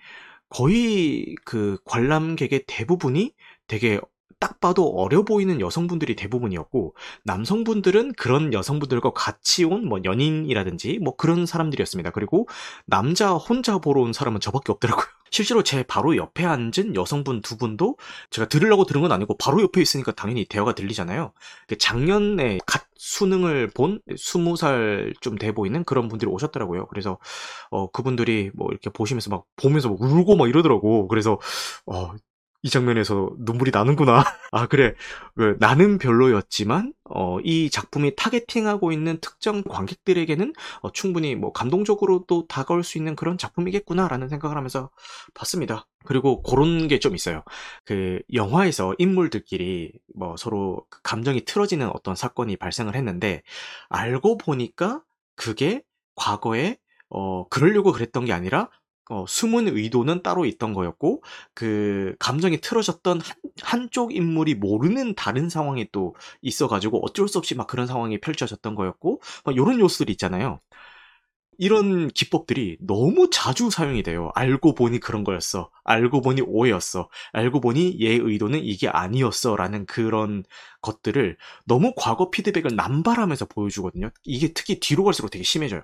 [0.48, 3.32] 거의 그 관람객의 대부분이
[3.66, 4.00] 되게
[4.40, 11.46] 딱 봐도 어려 보이는 여성분들이 대부분이었고 남성분들은 그런 여성분들과 같이 온 뭐 연인이라든지 뭐 그런
[11.46, 12.10] 사람들이었습니다.
[12.10, 12.46] 그리고
[12.86, 15.04] 남자 혼자 보러 온 사람은 저밖에 없더라고요.
[15.30, 17.96] 실제로 제 바로 옆에 앉은 여성분 두 분도
[18.30, 21.32] 제가 들으려고 들은 건 아니고 바로 옆에 있으니까 당연히 대화가 들리잖아요.
[21.66, 26.86] 그 작년에 갓 수능을 본 스무 살좀 돼 보이는 그런 분들이 오셨더라고요.
[26.88, 27.18] 그래서
[27.70, 31.08] 어 그분들이 뭐 이렇게 보시면서 막 보면서 막 울고 막 이러더라고.
[31.08, 31.38] 그래서
[31.86, 32.12] 어,
[32.62, 34.24] 이 장면에서 눈물이 나는구나.
[34.52, 34.94] 아, 그래.
[35.36, 42.82] 그, 나는 별로였지만, 어, 이 작품이 타겟팅하고 있는 특정 관객들에게는 어, 충분히 뭐 감동적으로도 다가올
[42.82, 44.90] 수 있는 그런 작품이겠구나라는 생각을 하면서
[45.34, 45.86] 봤습니다.
[46.04, 47.44] 그리고 그런 게 좀 있어요.
[47.84, 53.42] 그, 영화에서 인물들끼리 뭐 서로 그 감정이 틀어지는 어떤 사건이 발생을 했는데,
[53.88, 55.02] 알고 보니까
[55.36, 55.82] 그게
[56.16, 56.76] 과거에
[57.10, 58.68] 어, 그러려고 그랬던 게 아니라
[59.08, 61.22] 어, 숨은 의도는 따로 있던 거였고,
[61.54, 67.66] 그, 감정이 틀어졌던 한, 한쪽 인물이 모르는 다른 상황이 또 있어가지고 어쩔 수 없이 막
[67.66, 70.60] 그런 상황이 펼쳐졌던 거였고, 막 요런 요소들이 있잖아요.
[71.58, 74.30] 이런 기법들이 너무 자주 사용이 돼요.
[74.36, 75.70] 알고 보니 그런 거였어.
[75.84, 77.08] 알고 보니 오해였어.
[77.32, 79.56] 알고 보니 얘의 의도는 이게 아니었어.
[79.56, 80.44] 라는 그런
[80.82, 84.10] 것들을 너무 과거 피드백을 남발하면서 보여주거든요.
[84.22, 85.82] 이게 특히 뒤로 갈수록 되게 심해져요.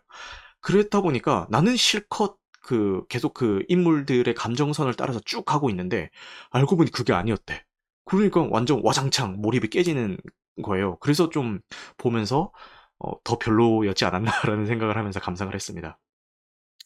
[0.60, 6.10] 그랬다 보니까 나는 실컷 그 계속 그 인물들의 감정선을 따라서 쭉 가고 있는데
[6.50, 7.62] 알고 보니 그게 아니었대.
[8.06, 10.16] 그러니까 완전 와장창 몰입이 깨지는
[10.62, 10.96] 거예요.
[11.00, 11.60] 그래서 좀
[11.98, 12.52] 보면서
[12.98, 15.98] 어, 더 별로였지 않았나라는 생각을 하면서 감상을 했습니다.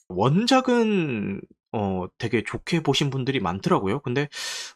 [0.08, 1.40] 원작은
[1.72, 4.00] 어, 되게 좋게 보신 분들이 많더라고요.
[4.00, 4.28] 근데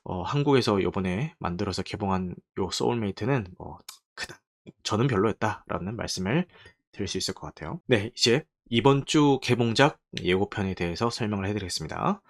[0.04, 3.78] 어, 한국에서 이번에 만들어서 개봉한 요 소울메이트는 뭐
[4.14, 4.40] 그닥
[4.84, 6.46] 저는 별로였다라는 말씀을
[6.92, 7.80] 드릴 수 있을 것 같아요.
[7.86, 12.22] 네, 이제 이번 주 개봉작 예고편에 대해서 설명을 해드리겠습니다.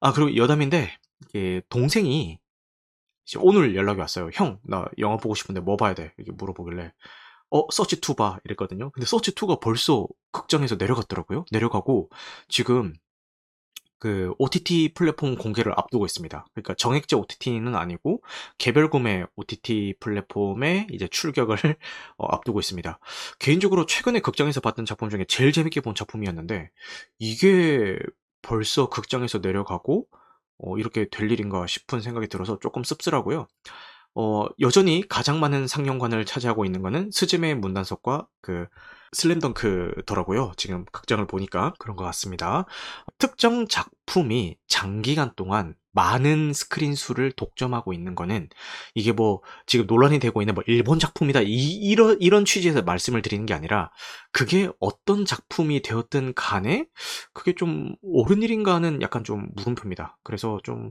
[0.00, 0.90] 아, 그리고 여담인데,
[1.70, 2.38] 동생이
[3.38, 4.28] 오늘 연락이 왔어요.
[4.34, 6.12] 형, 나 영화 보고 싶은데 뭐 봐야 돼?
[6.18, 6.92] 이렇게 물어보길래,
[7.48, 8.38] 어, 서치2 봐.
[8.44, 8.90] 이랬거든요.
[8.90, 11.46] 근데 서치2가 벌써 극장에서 내려갔더라고요.
[11.50, 12.10] 내려가고,
[12.46, 12.92] 지금
[13.98, 16.46] 그 OTT 플랫폼 공개를 앞두고 있습니다.
[16.52, 18.22] 그러니까 정액제 OTT는 아니고
[18.58, 21.56] 개별 구매 OTT 플랫폼에 이제 출격을
[22.18, 22.98] 어, 앞두고 있습니다.
[23.38, 26.70] 개인적으로 최근에 극장에서 봤던 작품 중에 제일 재밌게 본 작품이었는데
[27.18, 27.98] 이게
[28.42, 30.06] 벌써 극장에서 내려가고
[30.58, 33.46] 어, 이렇게 될 일인가 싶은 생각이 들어서 조금 씁쓸하고요.
[34.16, 38.66] 어, 여전히 가장 많은 상영관을 차지하고 있는 거는 스즈메 문단속과 그
[39.12, 40.52] 슬램덩크더라고요.
[40.56, 42.64] 지금 극장을 보니까 그런 것 같습니다.
[43.18, 48.48] 특정 작품이 장기간 동안 많은 스크린 수를 독점하고 있는 거는
[48.94, 53.46] 이게 뭐 지금 논란이 되고 있는 뭐 일본 작품이다 이, 이런 이런 취지에서 말씀을 드리는
[53.46, 53.90] 게 아니라
[54.32, 56.86] 그게 어떤 작품이 되었든 간에
[57.32, 60.18] 그게 좀 옳은 일인가 하는 약간 좀 물음표입니다.
[60.22, 60.90] 그래서 좀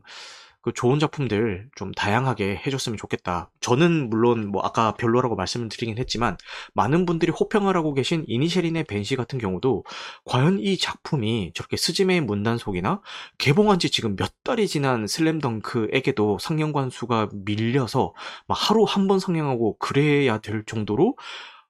[0.66, 3.52] 그 좋은 작품들 좀 다양하게 해줬으면 좋겠다.
[3.62, 6.38] 저는 물론 뭐 아까 별로라고 말씀을 드리긴 했지만
[6.74, 9.84] 많은 분들이 호평을 하고 계신 이니셜인의 벤시 같은 경우도
[10.26, 13.02] 과연 이 작품이 저렇게 스즈메의 문단 속이나
[13.38, 18.16] 개봉한 지 지금 몇 달이 지난 슬램덩크에게도 상영관 수가 밀려서
[18.48, 21.16] 막 하루 한 번 상영하고 그래야 될 정도로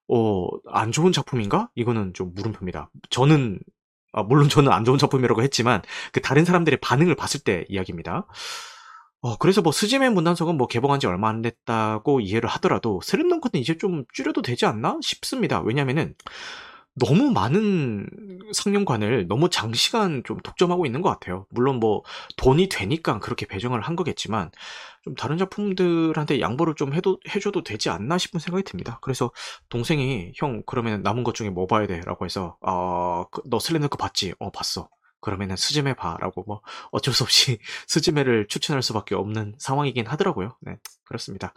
[0.08, 1.70] 어, 안 좋은 작품인가?
[1.76, 2.90] 이거는 좀 물음표입니다.
[3.10, 3.60] 저는
[4.14, 5.82] 아, 물론 저는 안 좋은 작품이라고 했지만
[6.14, 8.26] 그 다른 사람들의 반응을 봤을 때 이야기입니다.
[9.26, 13.76] 어, 그래서 뭐 스즈메 문단속은 뭐 개봉한 지 얼마 안 됐다고 이해를 하더라도 슬램덩크는 이제
[13.76, 15.62] 좀 줄여도 되지 않나 싶습니다.
[15.62, 16.14] 왜냐면은
[16.94, 18.08] 너무 많은
[18.54, 21.48] 상영관을 너무 장시간 좀 독점하고 있는 것 같아요.
[21.50, 22.04] 물론 뭐
[22.38, 24.52] 돈이 되니까 그렇게 배정을 한 거겠지만
[25.04, 29.00] 좀 다른 작품들한테 양보를 좀 해도 해줘도 되지 않나 싶은 생각이 듭니다.
[29.02, 29.32] 그래서
[29.70, 34.36] 동생이 형 그러면 남은 것 중에 뭐 봐야 돼?라고 해서 아너 그, 슬램덩크 봤지?
[34.38, 34.88] 어 봤어.
[35.26, 36.62] 그러면은 스즈메 봐라고 뭐
[36.92, 37.58] 어쩔 수 없이
[37.88, 40.56] 스즈메를 추천할 수밖에 없는 상황이긴 하더라고요.
[40.62, 41.54] 네, 그렇습니다.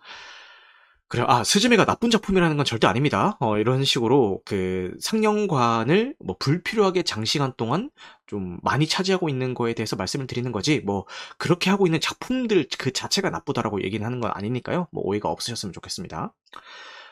[1.07, 3.37] 그래, 아, 스즈메가 나쁜 작품이라는 건 절대 아닙니다.
[3.41, 7.91] 어, 이런 식으로 그 상영관을 뭐 불필요하게 장시간 동안
[8.27, 11.07] 좀 많이 차지하고 있는 거에 대해서 말씀을 드리는 거지, 뭐,
[11.39, 14.89] 그렇게 하고 있는 작품들 그 자체가 나쁘다라고 얘기는 하는 건 아니니까요.
[14.93, 16.35] 뭐, 오해가 없으셨으면 좋겠습니다.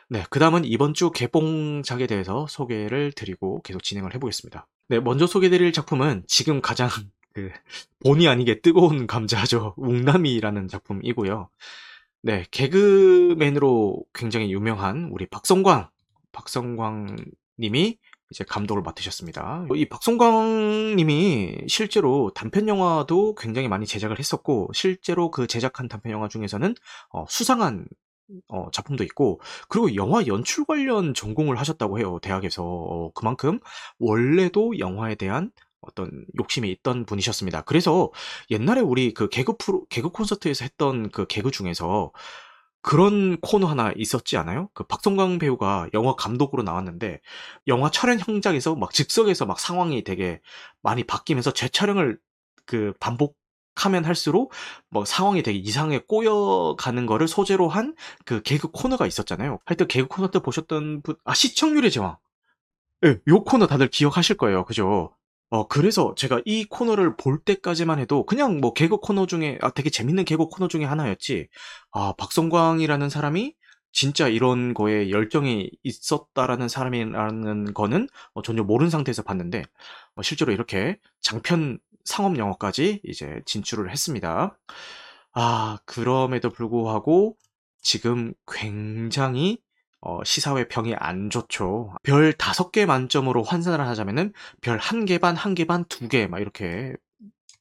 [0.08, 4.68] 네, 그 다음은 이번 주 개봉작에 대해서 소개를 드리고 계속 진행을 해보겠습니다.
[4.88, 6.88] 네, 먼저 소개드릴 작품은 지금 가장
[7.34, 7.50] 그
[8.00, 9.74] 본의 아니게 뜨거운 감자죠.
[9.76, 11.50] 웅남이라는 작품이고요.
[12.22, 15.90] 네, 개그맨으로 굉장히 유명한 우리 박성광,
[16.32, 17.16] 박성광
[17.58, 17.98] 님이
[18.30, 19.66] 이제 감독을 맡으셨습니다.
[19.74, 26.28] 이 박성광 님이 실제로 단편 영화도 굉장히 많이 제작을 했었고, 실제로 그 제작한 단편 영화
[26.28, 26.74] 중에서는
[27.10, 27.86] 어, 수상한
[28.48, 32.62] 어, 작품도 있고, 그리고 영화 연출 관련 전공을 하셨다고 해요, 대학에서.
[32.64, 33.60] 어, 그만큼
[33.98, 37.62] 원래도 영화에 대한 어떤 욕심이 있던 분이셨습니다.
[37.62, 38.10] 그래서
[38.50, 42.12] 옛날에 우리 그 개그 프로, 개그 콘서트에서 했던 그 개그 중에서
[42.82, 44.68] 그런 코너 하나 있었지 않아요?
[44.72, 47.20] 그 박성광 배우가 영화 감독으로 나왔는데
[47.66, 50.40] 영화 촬영 현장에서 막 즉석에서 막 상황이 되게
[50.82, 52.18] 많이 바뀌면서 재촬영을
[52.64, 53.36] 그 반복
[53.76, 54.52] 하면 할수록
[54.90, 59.58] 뭐 상황이 되게 이상하게 꼬여가는 거를 소재로 한 그 개그 코너가 있었잖아요.
[59.64, 62.16] 하여튼 개그 코너 때 보셨던 분, 아, 시청률의 제왕.
[63.04, 64.64] 예, 네, 요 코너 다들 기억하실 거예요.
[64.64, 65.12] 그죠?
[65.50, 69.90] 어, 그래서 제가 이 코너를 볼 때까지만 해도 그냥 뭐 개그 코너 중에, 아, 되게
[69.90, 71.48] 재밌는 개그 코너 중에 하나였지.
[71.92, 73.54] 아, 박성광이라는 사람이
[73.92, 79.62] 진짜 이런 거에 열정이 있었다라는 사람이라는 거는 어, 전혀 모르는 상태에서 봤는데,
[80.16, 84.58] 어, 실제로 이렇게 장편 상업 영화까지 이제 진출을 했습니다.
[85.34, 87.36] 아, 그럼에도 불구하고
[87.82, 89.58] 지금 굉장히
[90.00, 91.94] 어, 시사회 평이 안 좋죠.
[92.02, 96.26] 별 다섯 개 만점으로 환산을 하자면은 별 한 개 반, 한 개 반, 두 개
[96.28, 96.94] 막 이렇게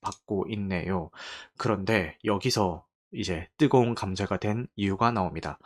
[0.02, 1.10] 받고 있네요.
[1.58, 5.58] 그런데 여기서 이제 뜨거운 감자가 된 이유가 나옵니다.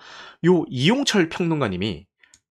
[0.45, 2.07] 요 이용철 평론가님이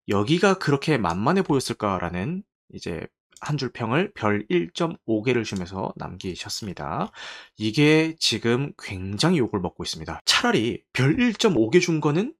[0.08, 2.42] 여기가 그렇게 만만해 보였을까라는
[2.74, 3.06] 이제
[3.40, 7.10] 한 줄 평을 별 1.5개를 주면서 남기셨습니다.
[7.56, 10.20] 이게 지금 굉장히 욕을 먹고 있습니다.
[10.24, 12.34] 차라리 별 1.5개 준 거는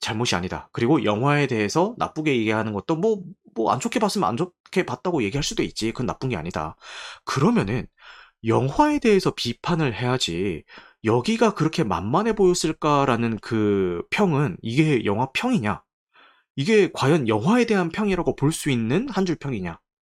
[0.00, 0.68] 잘못이 아니다.
[0.72, 3.22] 그리고 영화에 대해서 나쁘게 얘기하는 것도 뭐,
[3.54, 5.92] 뭐 안 좋게 봤으면 안 좋게 봤다고 얘기할 수도 있지.
[5.92, 6.76] 그건 나쁜 게 아니다.
[7.24, 7.86] 그러면은
[8.46, 10.64] 영화에 대해서 비판을 해야지.
[11.04, 15.82] 여기가 그렇게 만만해 보였을까라는 그 평은 이게 영화 평이냐?
[16.56, 19.78] 이게 과연 영화에 대한 평이라고 볼 수 있는 한 줄 평이냐?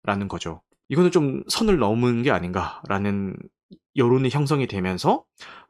[0.10, 0.62] 라는 거죠.
[0.90, 3.36] 이거는 좀 선을 넘은 게 아닌가라는
[3.96, 5.24] 여론이 형성이 되면서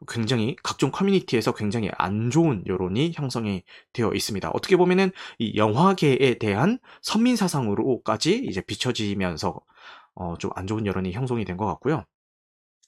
[0.07, 4.49] 굉장히 각종 커뮤니티에서 굉장히 안 좋은 여론이 형성이 되어 있습니다.
[4.53, 9.59] 어떻게 보면은 이 영화계에 대한 선민 사상으로까지 이제 비춰지면서
[10.15, 12.05] 어, 좀 안 좋은 여론이 형성이 된 것 같고요.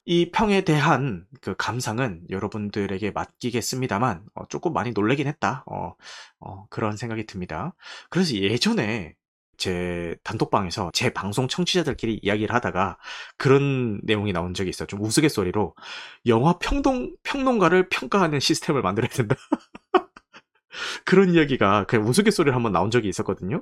[0.06, 5.64] 이 평에 대한 그 감상은 여러분들에게 맡기겠습니다만 어, 조금 많이 놀래긴 했다.
[5.68, 5.94] 어,
[6.40, 7.74] 어, 그런 생각이 듭니다.
[8.10, 9.16] 그래서 예전에
[9.58, 12.98] 제 단톡방에서 제 방송 청취자들끼리 이야기를 하다가
[13.38, 14.88] 그런 내용이 나온 적이 있어요.
[14.88, 15.76] 좀 우스갯소리로
[16.28, 19.36] 영화 평동, 평론가를 평가하는 시스템을 만들어야 된다.
[21.06, 23.62] 그런 이야기가 그냥 우스갯소리를 한번 나온 적이 있었거든요.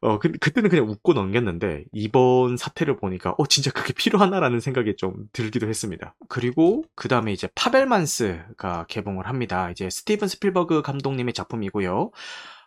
[0.00, 5.14] 어, 그, 그때는 그냥 웃고 넘겼는데, 이번 사태를 보니까, 어, 진짜 그게 필요하나라는 생각이 좀
[5.32, 6.14] 들기도 했습니다.
[6.28, 9.70] 그리고, 그 다음에 이제 파벨만스가 개봉을 합니다.
[9.70, 12.10] 이제 스티븐 스필버그 감독님의 작품이고요.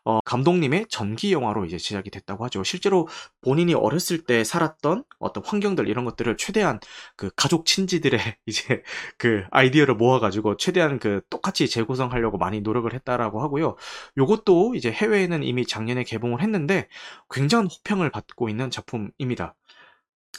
[0.08, 2.64] 어, 감독님의 전기 영화로 이제 제작이 됐다고 하죠.
[2.64, 3.10] 실제로
[3.42, 6.80] 본인이 어렸을 때 살았던 어떤 환경들 이런 것들을 최대한
[7.18, 8.18] 그 가족 친지들의
[8.48, 8.84] 이제
[9.18, 13.76] 그 아이디어를 모아가지고 최대한 그 똑같이 재구성하려고 많이 노력을 했다라고 하고요.
[14.18, 16.88] 요것도 이제 해외에는 이미 작년에 개봉을 했는데
[17.30, 19.56] 굉장한 호평을 받고 있는 작품입니다.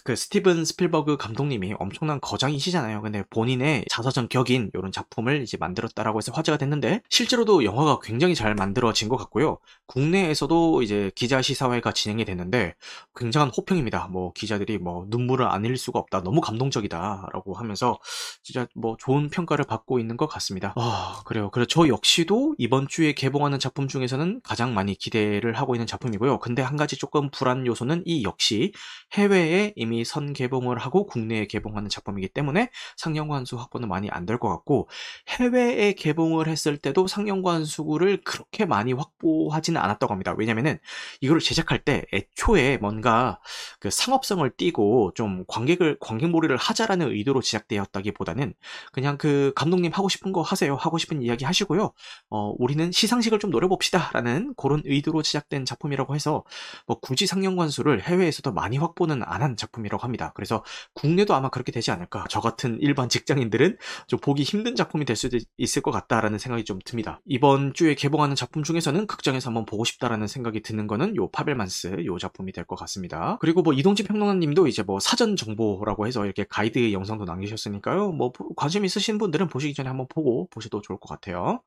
[0.05, 3.03] 그 스티븐 스필버그 감독님이 엄청난 거장이시잖아요.
[3.03, 8.55] 근데 본인의 자서전 격인 이런 작품을 이제 만들었다라고 해서 화제가 됐는데 실제로도 영화가 굉장히 잘
[8.55, 9.59] 만들어진 것 같고요.
[9.87, 12.75] 국내에서도 이제 기자 시사회가 진행이 됐는데
[13.17, 14.09] 굉장한 호평입니다.
[14.09, 16.23] 뭐 기자들이 뭐 눈물을 안 흘릴 수가 없다.
[16.23, 17.99] 너무 감동적이다라고 하면서
[18.43, 20.75] 진짜 뭐 좋은 평가를 받고 있는 것 같습니다.
[20.77, 21.51] 아 그래요.
[21.51, 26.39] 그래 저 역시도 이번 주에 개봉하는 작품 중에서는 가장 많이 기대를 하고 있는 작품이고요.
[26.39, 28.73] 근데 한 가지 조금 불안 요소는 이 역시
[29.13, 34.39] 해외에 이미 선 개봉을 하고 국내에 개봉하는 작품이기 때문에 상영관 수 확보는 많이 안 될
[34.39, 34.89] 것 같고
[35.29, 40.35] 해외에 개봉을 했을 때도 상영관 수를 그렇게 많이 확보하지는 않았다고 합니다.
[40.37, 40.79] 왜냐면은
[41.23, 43.41] 이거를 제작할 때 애초에 뭔가
[43.81, 48.53] 그 상업성을 띠고 좀 관객을 관객몰이를 하자라는 의도로 제작되었다기보다는
[48.93, 50.77] 그냥 그 감독님 하고 싶은 거 하세요.
[50.77, 51.93] 하고 싶은 이야기 하시고요.
[52.31, 56.45] 어, 우리는 시상식을 좀 노려봅시다라는 그런 의도로 제작된 작품이라고 해서
[56.87, 59.78] 뭐 굳이 상영관 수를 해외에서도 많이 확보는 안 한 작품.
[59.79, 60.33] 작품이라고 합니다.
[60.35, 60.65] 그래서
[60.95, 62.25] 국내도 아마 그렇게 되지 않을까.
[62.29, 66.79] 저 같은 일반 직장인들은 좀 보기 힘든 작품이 될 수도 있을 것 같다라는 생각이 좀
[66.85, 67.21] 듭니다.
[67.27, 72.19] 이번 주에 개봉하는 작품 중에서는 극장에서 한번 보고 싶다라는 생각이 드는 거는 요 파벨만스 요
[72.19, 73.39] 작품이 될 것 같습니다.
[73.41, 78.13] 그리고 뭐 이동진 평론가님도 이제 뭐 사전 정보라고 해서 이렇게 가이드 영상도 남기셨으니까요.
[78.13, 81.63] 뭐 관심 있으신 분들은 보시기 전에 한번 보고 보셔도 좋을 것 같아요.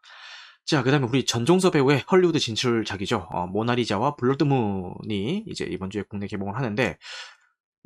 [0.64, 3.28] 자, 그 다음에 우리 전종서 배우의 헐리우드 진출작이죠.
[3.32, 6.98] 어, 모나리자와 블러드문이 이제 이번 주에 국내 개봉을 하는데,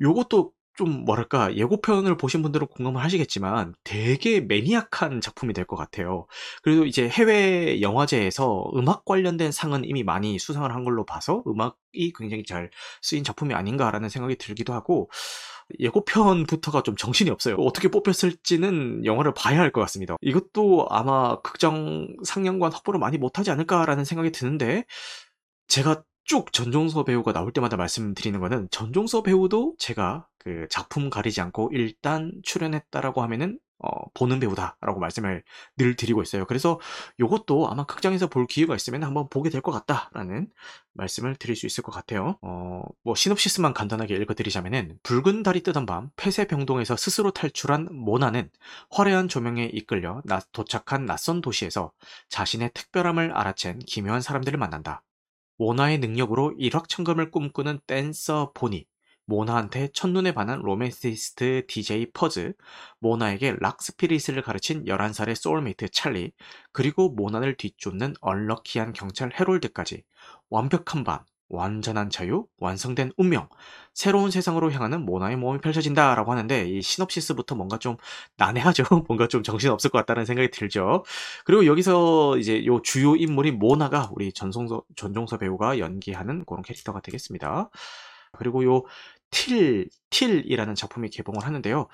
[0.01, 6.27] 요것도 좀 뭐랄까 예고편을 보신 분들은 공감을 하시겠지만 되게 매니악한 작품이 될 것 같아요.
[6.63, 12.43] 그래도 이제 해외 영화제에서 음악 관련된 상은 이미 많이 수상을 한 걸로 봐서 음악이 굉장히
[12.45, 12.69] 잘
[13.01, 15.09] 쓰인 작품이 아닌가라는 생각이 들기도 하고
[15.79, 17.55] 예고편부터가 좀 정신이 없어요.
[17.57, 20.15] 어떻게 뽑혔을지는 영화를 봐야 할 것 같습니다.
[20.21, 24.85] 이것도 아마 극장 상영관 확보를 많이 못하지 않을까라는 생각이 드는데
[25.67, 31.69] 제가 쭉 전종서 배우가 나올 때마다 말씀드리는 거는 전종서 배우도 제가 그 작품 가리지 않고
[31.73, 35.43] 일단 출연했다라고 하면은 어, 보는 배우다라고 말씀을
[35.77, 36.45] 늘 드리고 있어요.
[36.45, 36.79] 그래서
[37.19, 40.47] 이것도 아마 극장에서 볼 기회가 있으면 한번 보게 될 것 같다라는
[40.93, 42.37] 말씀을 드릴 수 있을 것 같아요.
[42.41, 48.49] 어, 뭐 시놉시스만 간단하게 읽어드리자면은 붉은 달이 뜨던 밤 폐쇄병동에서 스스로 탈출한 모나는
[48.91, 50.21] 화려한 조명에 이끌려
[50.53, 51.91] 도착한 낯선 도시에서
[52.29, 55.03] 자신의 특별함을 알아챈 기묘한 사람들을 만난다.
[55.57, 58.85] 모나의 능력으로 일확천금을 꿈꾸는 댄서 보니,
[59.25, 62.53] 모나한테 첫눈에 반한 로맨티시스트 DJ 퍼즈,
[62.99, 66.31] 모나에게 rock spirit을 가르친 11살의 소울메이트 찰리,
[66.71, 70.03] 그리고 모나를 뒤쫓는 unlucky한 경찰 헤롤드까지
[70.49, 73.49] 완벽한 밤, 완전한 자유, 완성된 운명,
[73.93, 77.97] 새로운 세상으로 향하는 모나의 모험이 펼쳐진다라고 하는데 이 시놉시스부터 뭔가 좀
[78.37, 78.83] 난해하죠.
[79.07, 81.03] 뭔가 좀 정신 없을 것 같다는 생각이 들죠.
[81.45, 87.69] 그리고 여기서 이제 요 주요 인물인 모나가 우리 전송서 전종서 배우가 연기하는 그런 캐릭터가 되겠습니다.
[88.33, 88.83] 그리고 요
[89.31, 91.87] 틸, 틸이라는 작품이 개봉을 하는데요.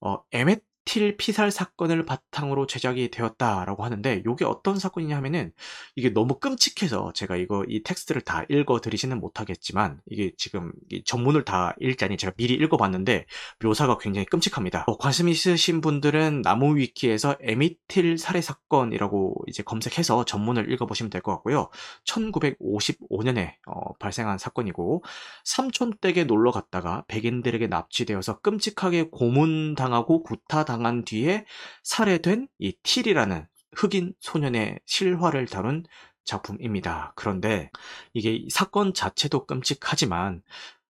[0.00, 5.52] 어, 에멧 틸 피살 사건을 바탕으로 제작이 되었다라고 하는데 이게 어떤 사건이냐 하면은
[5.96, 10.72] 이게 너무 끔찍해서 제가 이거 이 텍스트를 다 읽어 드리지는 못하겠지만 이게 지금
[11.04, 13.26] 전문을 다 읽자니 제가 미리 읽어봤는데
[13.64, 14.84] 묘사가 굉장히 끔찍합니다.
[14.86, 21.32] 어, 관심 있으신 분들은 나무 위키에서 에미틸 살해 사건이라고 이제 검색해서 전문을 읽어보시면 될 것
[21.32, 21.70] 같고요.
[22.04, 25.02] 1955년에 어, 발생한 사건이고
[25.44, 31.44] 삼촌 댁에 놀러 갔다가 백인들에게 납치되어서 끔찍하게 고문당하고 구타 당한 뒤에
[31.82, 35.84] 살해된 이 틸이라는 흑인 소년의 실화를 다룬
[36.24, 37.12] 작품입니다.
[37.14, 37.70] 그런데
[38.14, 40.42] 이게 사건 자체도 끔찍하지만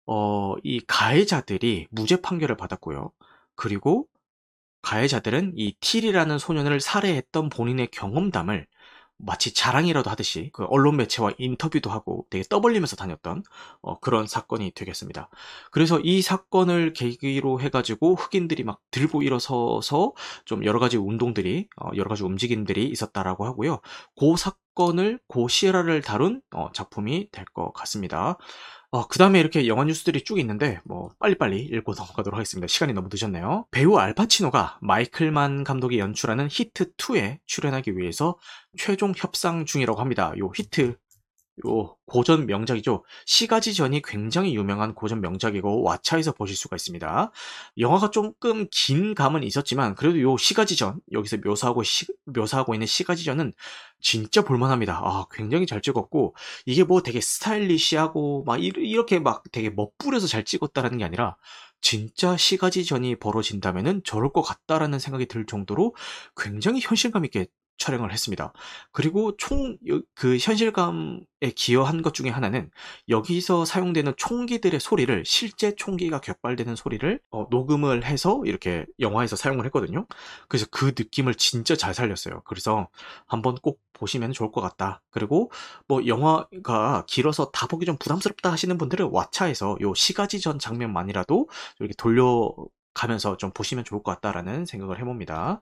[0.05, 3.11] 어, 이 가해자들이 무죄 판결을 받았고요.
[3.55, 4.07] 그리고
[4.83, 8.67] 가해자들은 이 틸이라는 소년을 살해했던 본인의 경험담을
[9.25, 13.43] 마치 자랑이라도 하듯이 그 언론 매체와 인터뷰도 하고 되게 떠벌리면서 다녔던
[13.81, 15.29] 어, 그런 사건이 되겠습니다.
[15.71, 20.13] 그래서 이 사건을 계기로 해가지고 흑인들이 막 들고 일어서서
[20.45, 23.79] 좀 여러 가지 운동들이 어, 여러 가지 움직임들이 있었다라고 하고요.
[24.17, 28.37] 그 사건을 고 시에라를 다룬 어, 작품이 될 것 같습니다.
[28.93, 32.67] 어, 그 다음에 이렇게 영화 뉴스들이 쭉 있는데, 뭐, 빨리빨리 읽고 넘어가도록 하겠습니다.
[32.67, 33.65] 시간이 너무 늦었네요.
[33.71, 38.37] 배우 알파치노가 마이클만 감독이 연출하는 히트2에 출연하기 위해서
[38.77, 40.33] 최종 협상 중이라고 합니다.
[40.39, 40.97] 요 히트
[41.65, 43.03] 요 고전 명작이죠.
[43.25, 47.31] 시가지 전이 굉장히 유명한 고전 명작이고 왓챠에서 보실 수가 있습니다.
[47.77, 53.23] 영화가 조금 긴 감은 있었지만 그래도 요 시가지 전 여기서 묘사하고 시, 묘사하고 있는 시가지
[53.25, 53.53] 전은
[53.99, 54.99] 진짜 볼만합니다.
[55.03, 56.35] 아 굉장히 잘 찍었고
[56.65, 61.35] 이게 뭐 되게 스타일리시하고 막 이렇게 막 되게 멋부려서 잘 찍었다라는 게 아니라
[61.81, 65.95] 진짜 시가지 전이 벌어진다면은 저럴 것 같다라는 생각이 들 정도로
[66.35, 67.47] 굉장히 현실감 있게
[67.81, 68.53] 촬영을 했습니다.
[68.91, 69.77] 그리고 총
[70.15, 71.21] 그 현실감에
[71.55, 72.69] 기여한 것 중에 하나는
[73.09, 80.05] 여기서 사용되는 총기들의 소리를 실제 총기가 격발되는 소리를 어, 녹음을 해서 이렇게 영화에서 사용을 했거든요.
[80.47, 82.41] 그래서 그 느낌을 진짜 잘 살렸어요.
[82.45, 82.87] 그래서
[83.25, 85.01] 한번 꼭 보시면 좋을 것 같다.
[85.09, 85.51] 그리고
[85.87, 91.93] 뭐 영화가 길어서 다 보기 좀 부담스럽다 하시는 분들은 왓챠에서 요 시가지 전 장면만이라도 이렇게
[91.97, 92.51] 돌려
[92.93, 95.61] 가면서 좀 보시면 좋을 것 같다라는 생각을 해봅니다.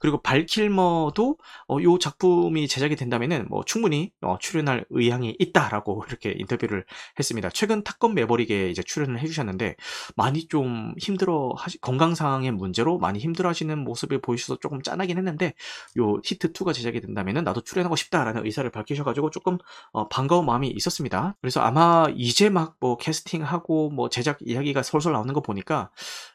[0.00, 6.84] 그리고 발킬머도 어, 이 작품이 제작이 된다면은 뭐 충분히 어, 출연할 의향이 있다라고 이렇게 인터뷰를
[7.18, 7.50] 했습니다.
[7.50, 9.76] 최근 탑건 매버릭에 이제 출연을 해주셨는데
[10.16, 15.54] 많이 좀 힘들어 하시 건강상의 문제로 많이 힘들어하시는 모습을 보이셔서 조금 짠하긴 했는데
[15.98, 19.58] 요 히트 2가 제작이 된다면은 나도 출연하고 싶다라는 의사를 밝히셔가지고 조금
[19.92, 21.36] 어, 반가운 마음이 있었습니다.
[21.40, 25.90] 그래서 아마 이제 막 뭐 캐스팅하고 뭐 제작 이야기가 솔솔 나오는 거 보니까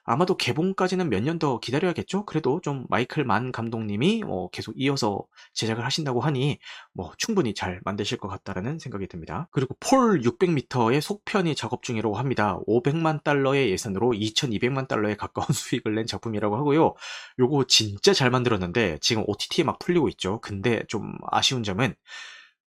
[0.06, 2.26] 아마도 개봉까지는 몇 년 더 기다려야겠죠?
[2.26, 6.60] 그래도 좀 마이클 만 감독님이 어, 계속 이어서 제작을 하신다고 하니
[6.94, 9.48] 뭐 충분히 잘 만드실 것 같다라는 생각이 듭니다.
[9.52, 12.60] 그리고 폴 600m의 속편이 작업 중이라고 합니다.
[12.68, 16.94] 500만 달러의 예산으로 2200만 달러에 가까운 수익을 낸 작품이라고 하고요.
[17.39, 20.39] 요거 진짜 잘 만들었는데 지금 OTT에 막 풀리고 있죠.
[20.42, 21.96] 근데 좀 아쉬운 점은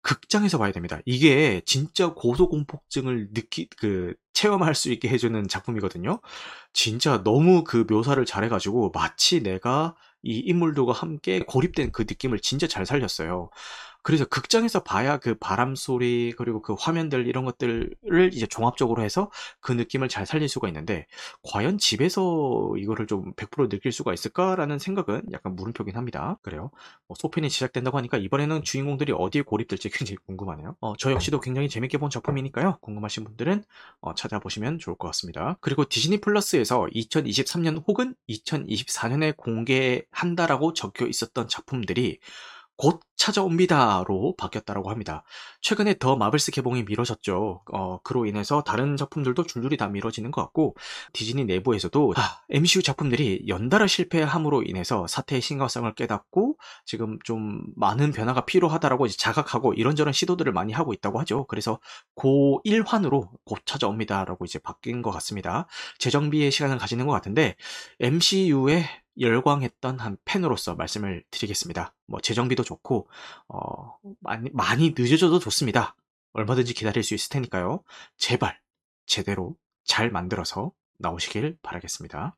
[0.06, 1.00] 극장에서 봐야 됩니다.
[1.04, 6.20] 이게 진짜 고소공포증을 느끼, 그, 체험할 수 있게 해주는 작품이거든요.
[6.72, 12.86] 진짜 너무 그 묘사를 잘해가지고 마치 내가 이 인물들과 함께 고립된 그 느낌을 진짜 잘
[12.86, 13.50] 살렸어요.
[14.06, 19.72] 그래서 극장에서 봐야 그 바람 소리 그리고 그 화면들 이런 것들을 이제 종합적으로 해서 그
[19.72, 21.08] 느낌을 잘 살릴 수가 있는데
[21.42, 26.38] 과연 집에서 이거를 좀 100% 느낄 수가 있을까라는 생각은 약간 물음표긴 합니다.
[26.42, 26.70] 그래요.
[27.08, 30.76] 뭐 소편이 시작된다고 하니까 이번에는 주인공들이 어디에 고립될지 굉장히 궁금하네요.
[30.78, 32.78] 어, 저 역시도 굉장히 재밌게 본 작품이니까요.
[32.82, 33.64] 궁금하신 분들은
[34.02, 35.58] 어, 찾아보시면 좋을 것 같습니다.
[35.60, 42.20] 그리고 디즈니 플러스에서 2023년 혹은 2024년에 공개한다라고 적혀 있었던 작품들이
[42.76, 45.22] 곧 찾아옵니다로 바뀌었다고 합니다.
[45.60, 47.62] 최근에 더 마블스 개봉이 미뤄졌죠.
[47.72, 50.76] 어, 그로 인해서 다른 작품들도 줄줄이 다 미뤄지는 것 같고
[51.12, 58.44] 디즈니 내부에서도 아, MCU 작품들이 연달아 실패함으로 인해서 사태의 심각성을 깨닫고 지금 좀 많은 변화가
[58.44, 61.46] 필요하다라고 자각하고 이런저런 시도들을 많이 하고 있다고 하죠.
[61.46, 61.80] 그래서
[62.14, 65.66] 고 1환으로 곧 찾아옵니다라고 이제 바뀐 것 같습니다.
[65.98, 67.56] 재정비의 시간을 가지는 것 같은데
[68.00, 68.84] MCU의
[69.18, 71.94] 열광했던 한 팬으로서 말씀을 드리겠습니다.
[72.06, 73.05] 뭐 재정비도 좋고
[73.48, 75.94] 어, 많이, 많이 늦어져도 좋습니다.
[76.32, 77.82] 얼마든지 기다릴 수 있을 테니까요.
[78.16, 78.60] 제발
[79.06, 82.36] 제대로 잘 만들어서 나오시길 바라겠습니다.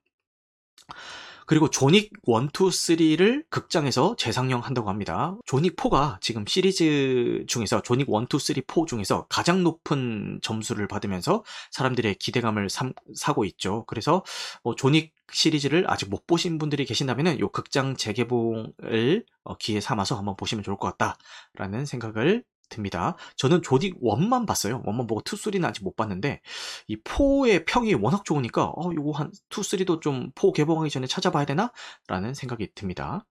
[1.48, 5.34] 그리고 조닉 1, 2, 3를 극장에서 재상영한다고 합니다.
[5.46, 11.42] 조닉 4가 지금 시리즈 중에서 조닉 1, 2, 3, 4 중에서 가장 높은 점수를 받으면서
[11.70, 13.84] 사람들의 기대감을 삼, 사고 있죠.
[13.86, 14.22] 그래서
[14.62, 20.36] 뭐 조닉 시리즈를 아직 못 보신 분들이 계신다면 이 극장 재개봉을 어, 기회 삼아서 한번
[20.36, 23.16] 보시면 좋을 것 같다라는 생각을 듭니다.
[23.36, 24.82] 저는 조딕 1만 봤어요.
[24.82, 26.40] 1만 보고 2, 3는 아직 못 봤는데
[26.88, 31.44] 이 4의 평이 워낙 좋으니까 어 이거 한 2, 3도 좀 4 개봉하기 전에 찾아봐야
[31.44, 31.72] 되나?
[32.08, 33.24] 라는 생각이 듭니다.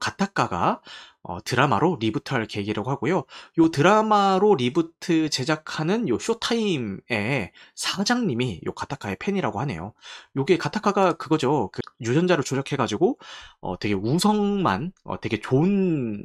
[0.00, 0.80] 가타카가
[1.22, 3.24] 어, 드라마로 리부트할 계기라고 하고요.
[3.58, 9.94] 요 드라마로 리부트 제작하는 요 쇼타임의 사장님이 요 가타카의 팬이라고 하네요.
[10.36, 11.70] 요게 가타카가 그거죠.
[11.72, 13.18] 그 유전자를 조작해가지고
[13.60, 16.24] 어, 되게 우성만, 어, 되게 좋은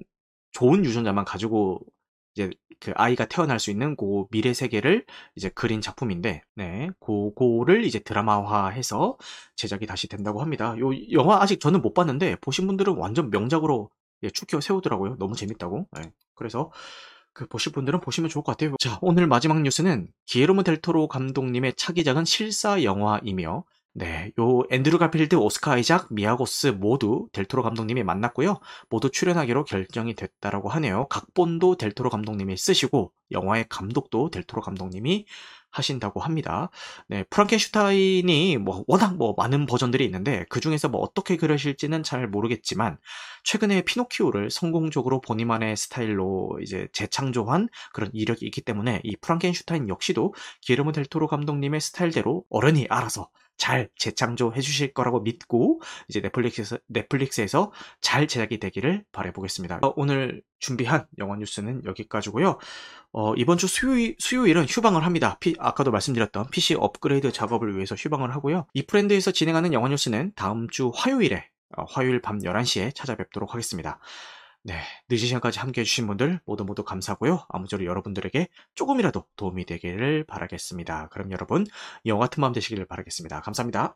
[0.51, 1.79] 좋은 유전자만 가지고
[2.39, 7.99] 이제 그 아이가 태어날 수 있는 그 미래 세계를 이제 그린 작품인데, 네, 그거를 이제
[7.99, 9.17] 드라마화해서
[9.57, 10.75] 제작이 다시 된다고 합니다.
[10.79, 13.89] 요 영화 아직 저는 못 봤는데 보신 분들은 완전 명작으로
[14.23, 15.17] 예, 추켜세우더라고요.
[15.17, 15.87] 너무 재밌다고.
[15.91, 16.71] 네, 그래서
[17.33, 18.75] 그 보실 분들은 보시면 좋을 것 같아요.
[18.79, 25.73] 자, 오늘 마지막 뉴스는 기예르모 델토로 감독님의 차기작은 실사 영화이며 네, 요 앤드루 가필드, 오스카
[25.73, 28.59] 아이작, 미아 고스 모두 델토로 감독님이 만났고요.
[28.89, 31.07] 모두 출연하기로 결정이 됐다라고 하네요.
[31.09, 35.25] 각본도 델토로 감독님이 쓰시고 영화의 감독도 델토로 감독님이
[35.71, 36.69] 하신다고 합니다.
[37.07, 42.97] 네, 프랑켄슈타인이 뭐 워낙 뭐 많은 버전들이 있는데 그 중에서 뭐 어떻게 그리실지는 잘 모르겠지만
[43.43, 50.91] 최근에 피노키오를 성공적으로 본인만의 스타일로 이제 재창조한 그런 이력이 있기 때문에 이 프랑켄슈타인 역시도 기예르모
[50.91, 58.59] 델토로 감독님의 스타일대로 어련히 알아서 잘 재창조해 주실 거라고 믿고 이제 넷플릭스에서, 넷플릭스에서 잘 제작이
[58.59, 59.79] 되기를 바라보겠습니다.
[59.83, 62.59] 어, 오늘 준비한 영화 뉴스는 여기까지고요.
[63.11, 65.37] 어, 이번 주 수요일, 수요일은 휴방을 합니다.
[65.39, 68.67] 피, 아까도 말씀드렸던 PC 업그레이드 작업을 위해서 휴방을 하고요.
[68.73, 73.99] 이 프렌드에서 진행하는 영화 뉴스는 다음 주 화요일에 어, 화요일 밤 11시에 찾아뵙도록 하겠습니다.
[74.61, 74.75] 네,
[75.09, 77.45] 늦은 시간까지 함께 해 주신 분들 모두 모두 감사하고요.
[77.47, 81.07] 아무쪼록 여러분들에게 조금이라도 도움이 되기를 바라겠습니다.
[81.09, 81.65] 그럼 여러분
[82.05, 83.39] 영화 마음 되시기를 바라겠습니다.
[83.41, 83.95] 감사합니다.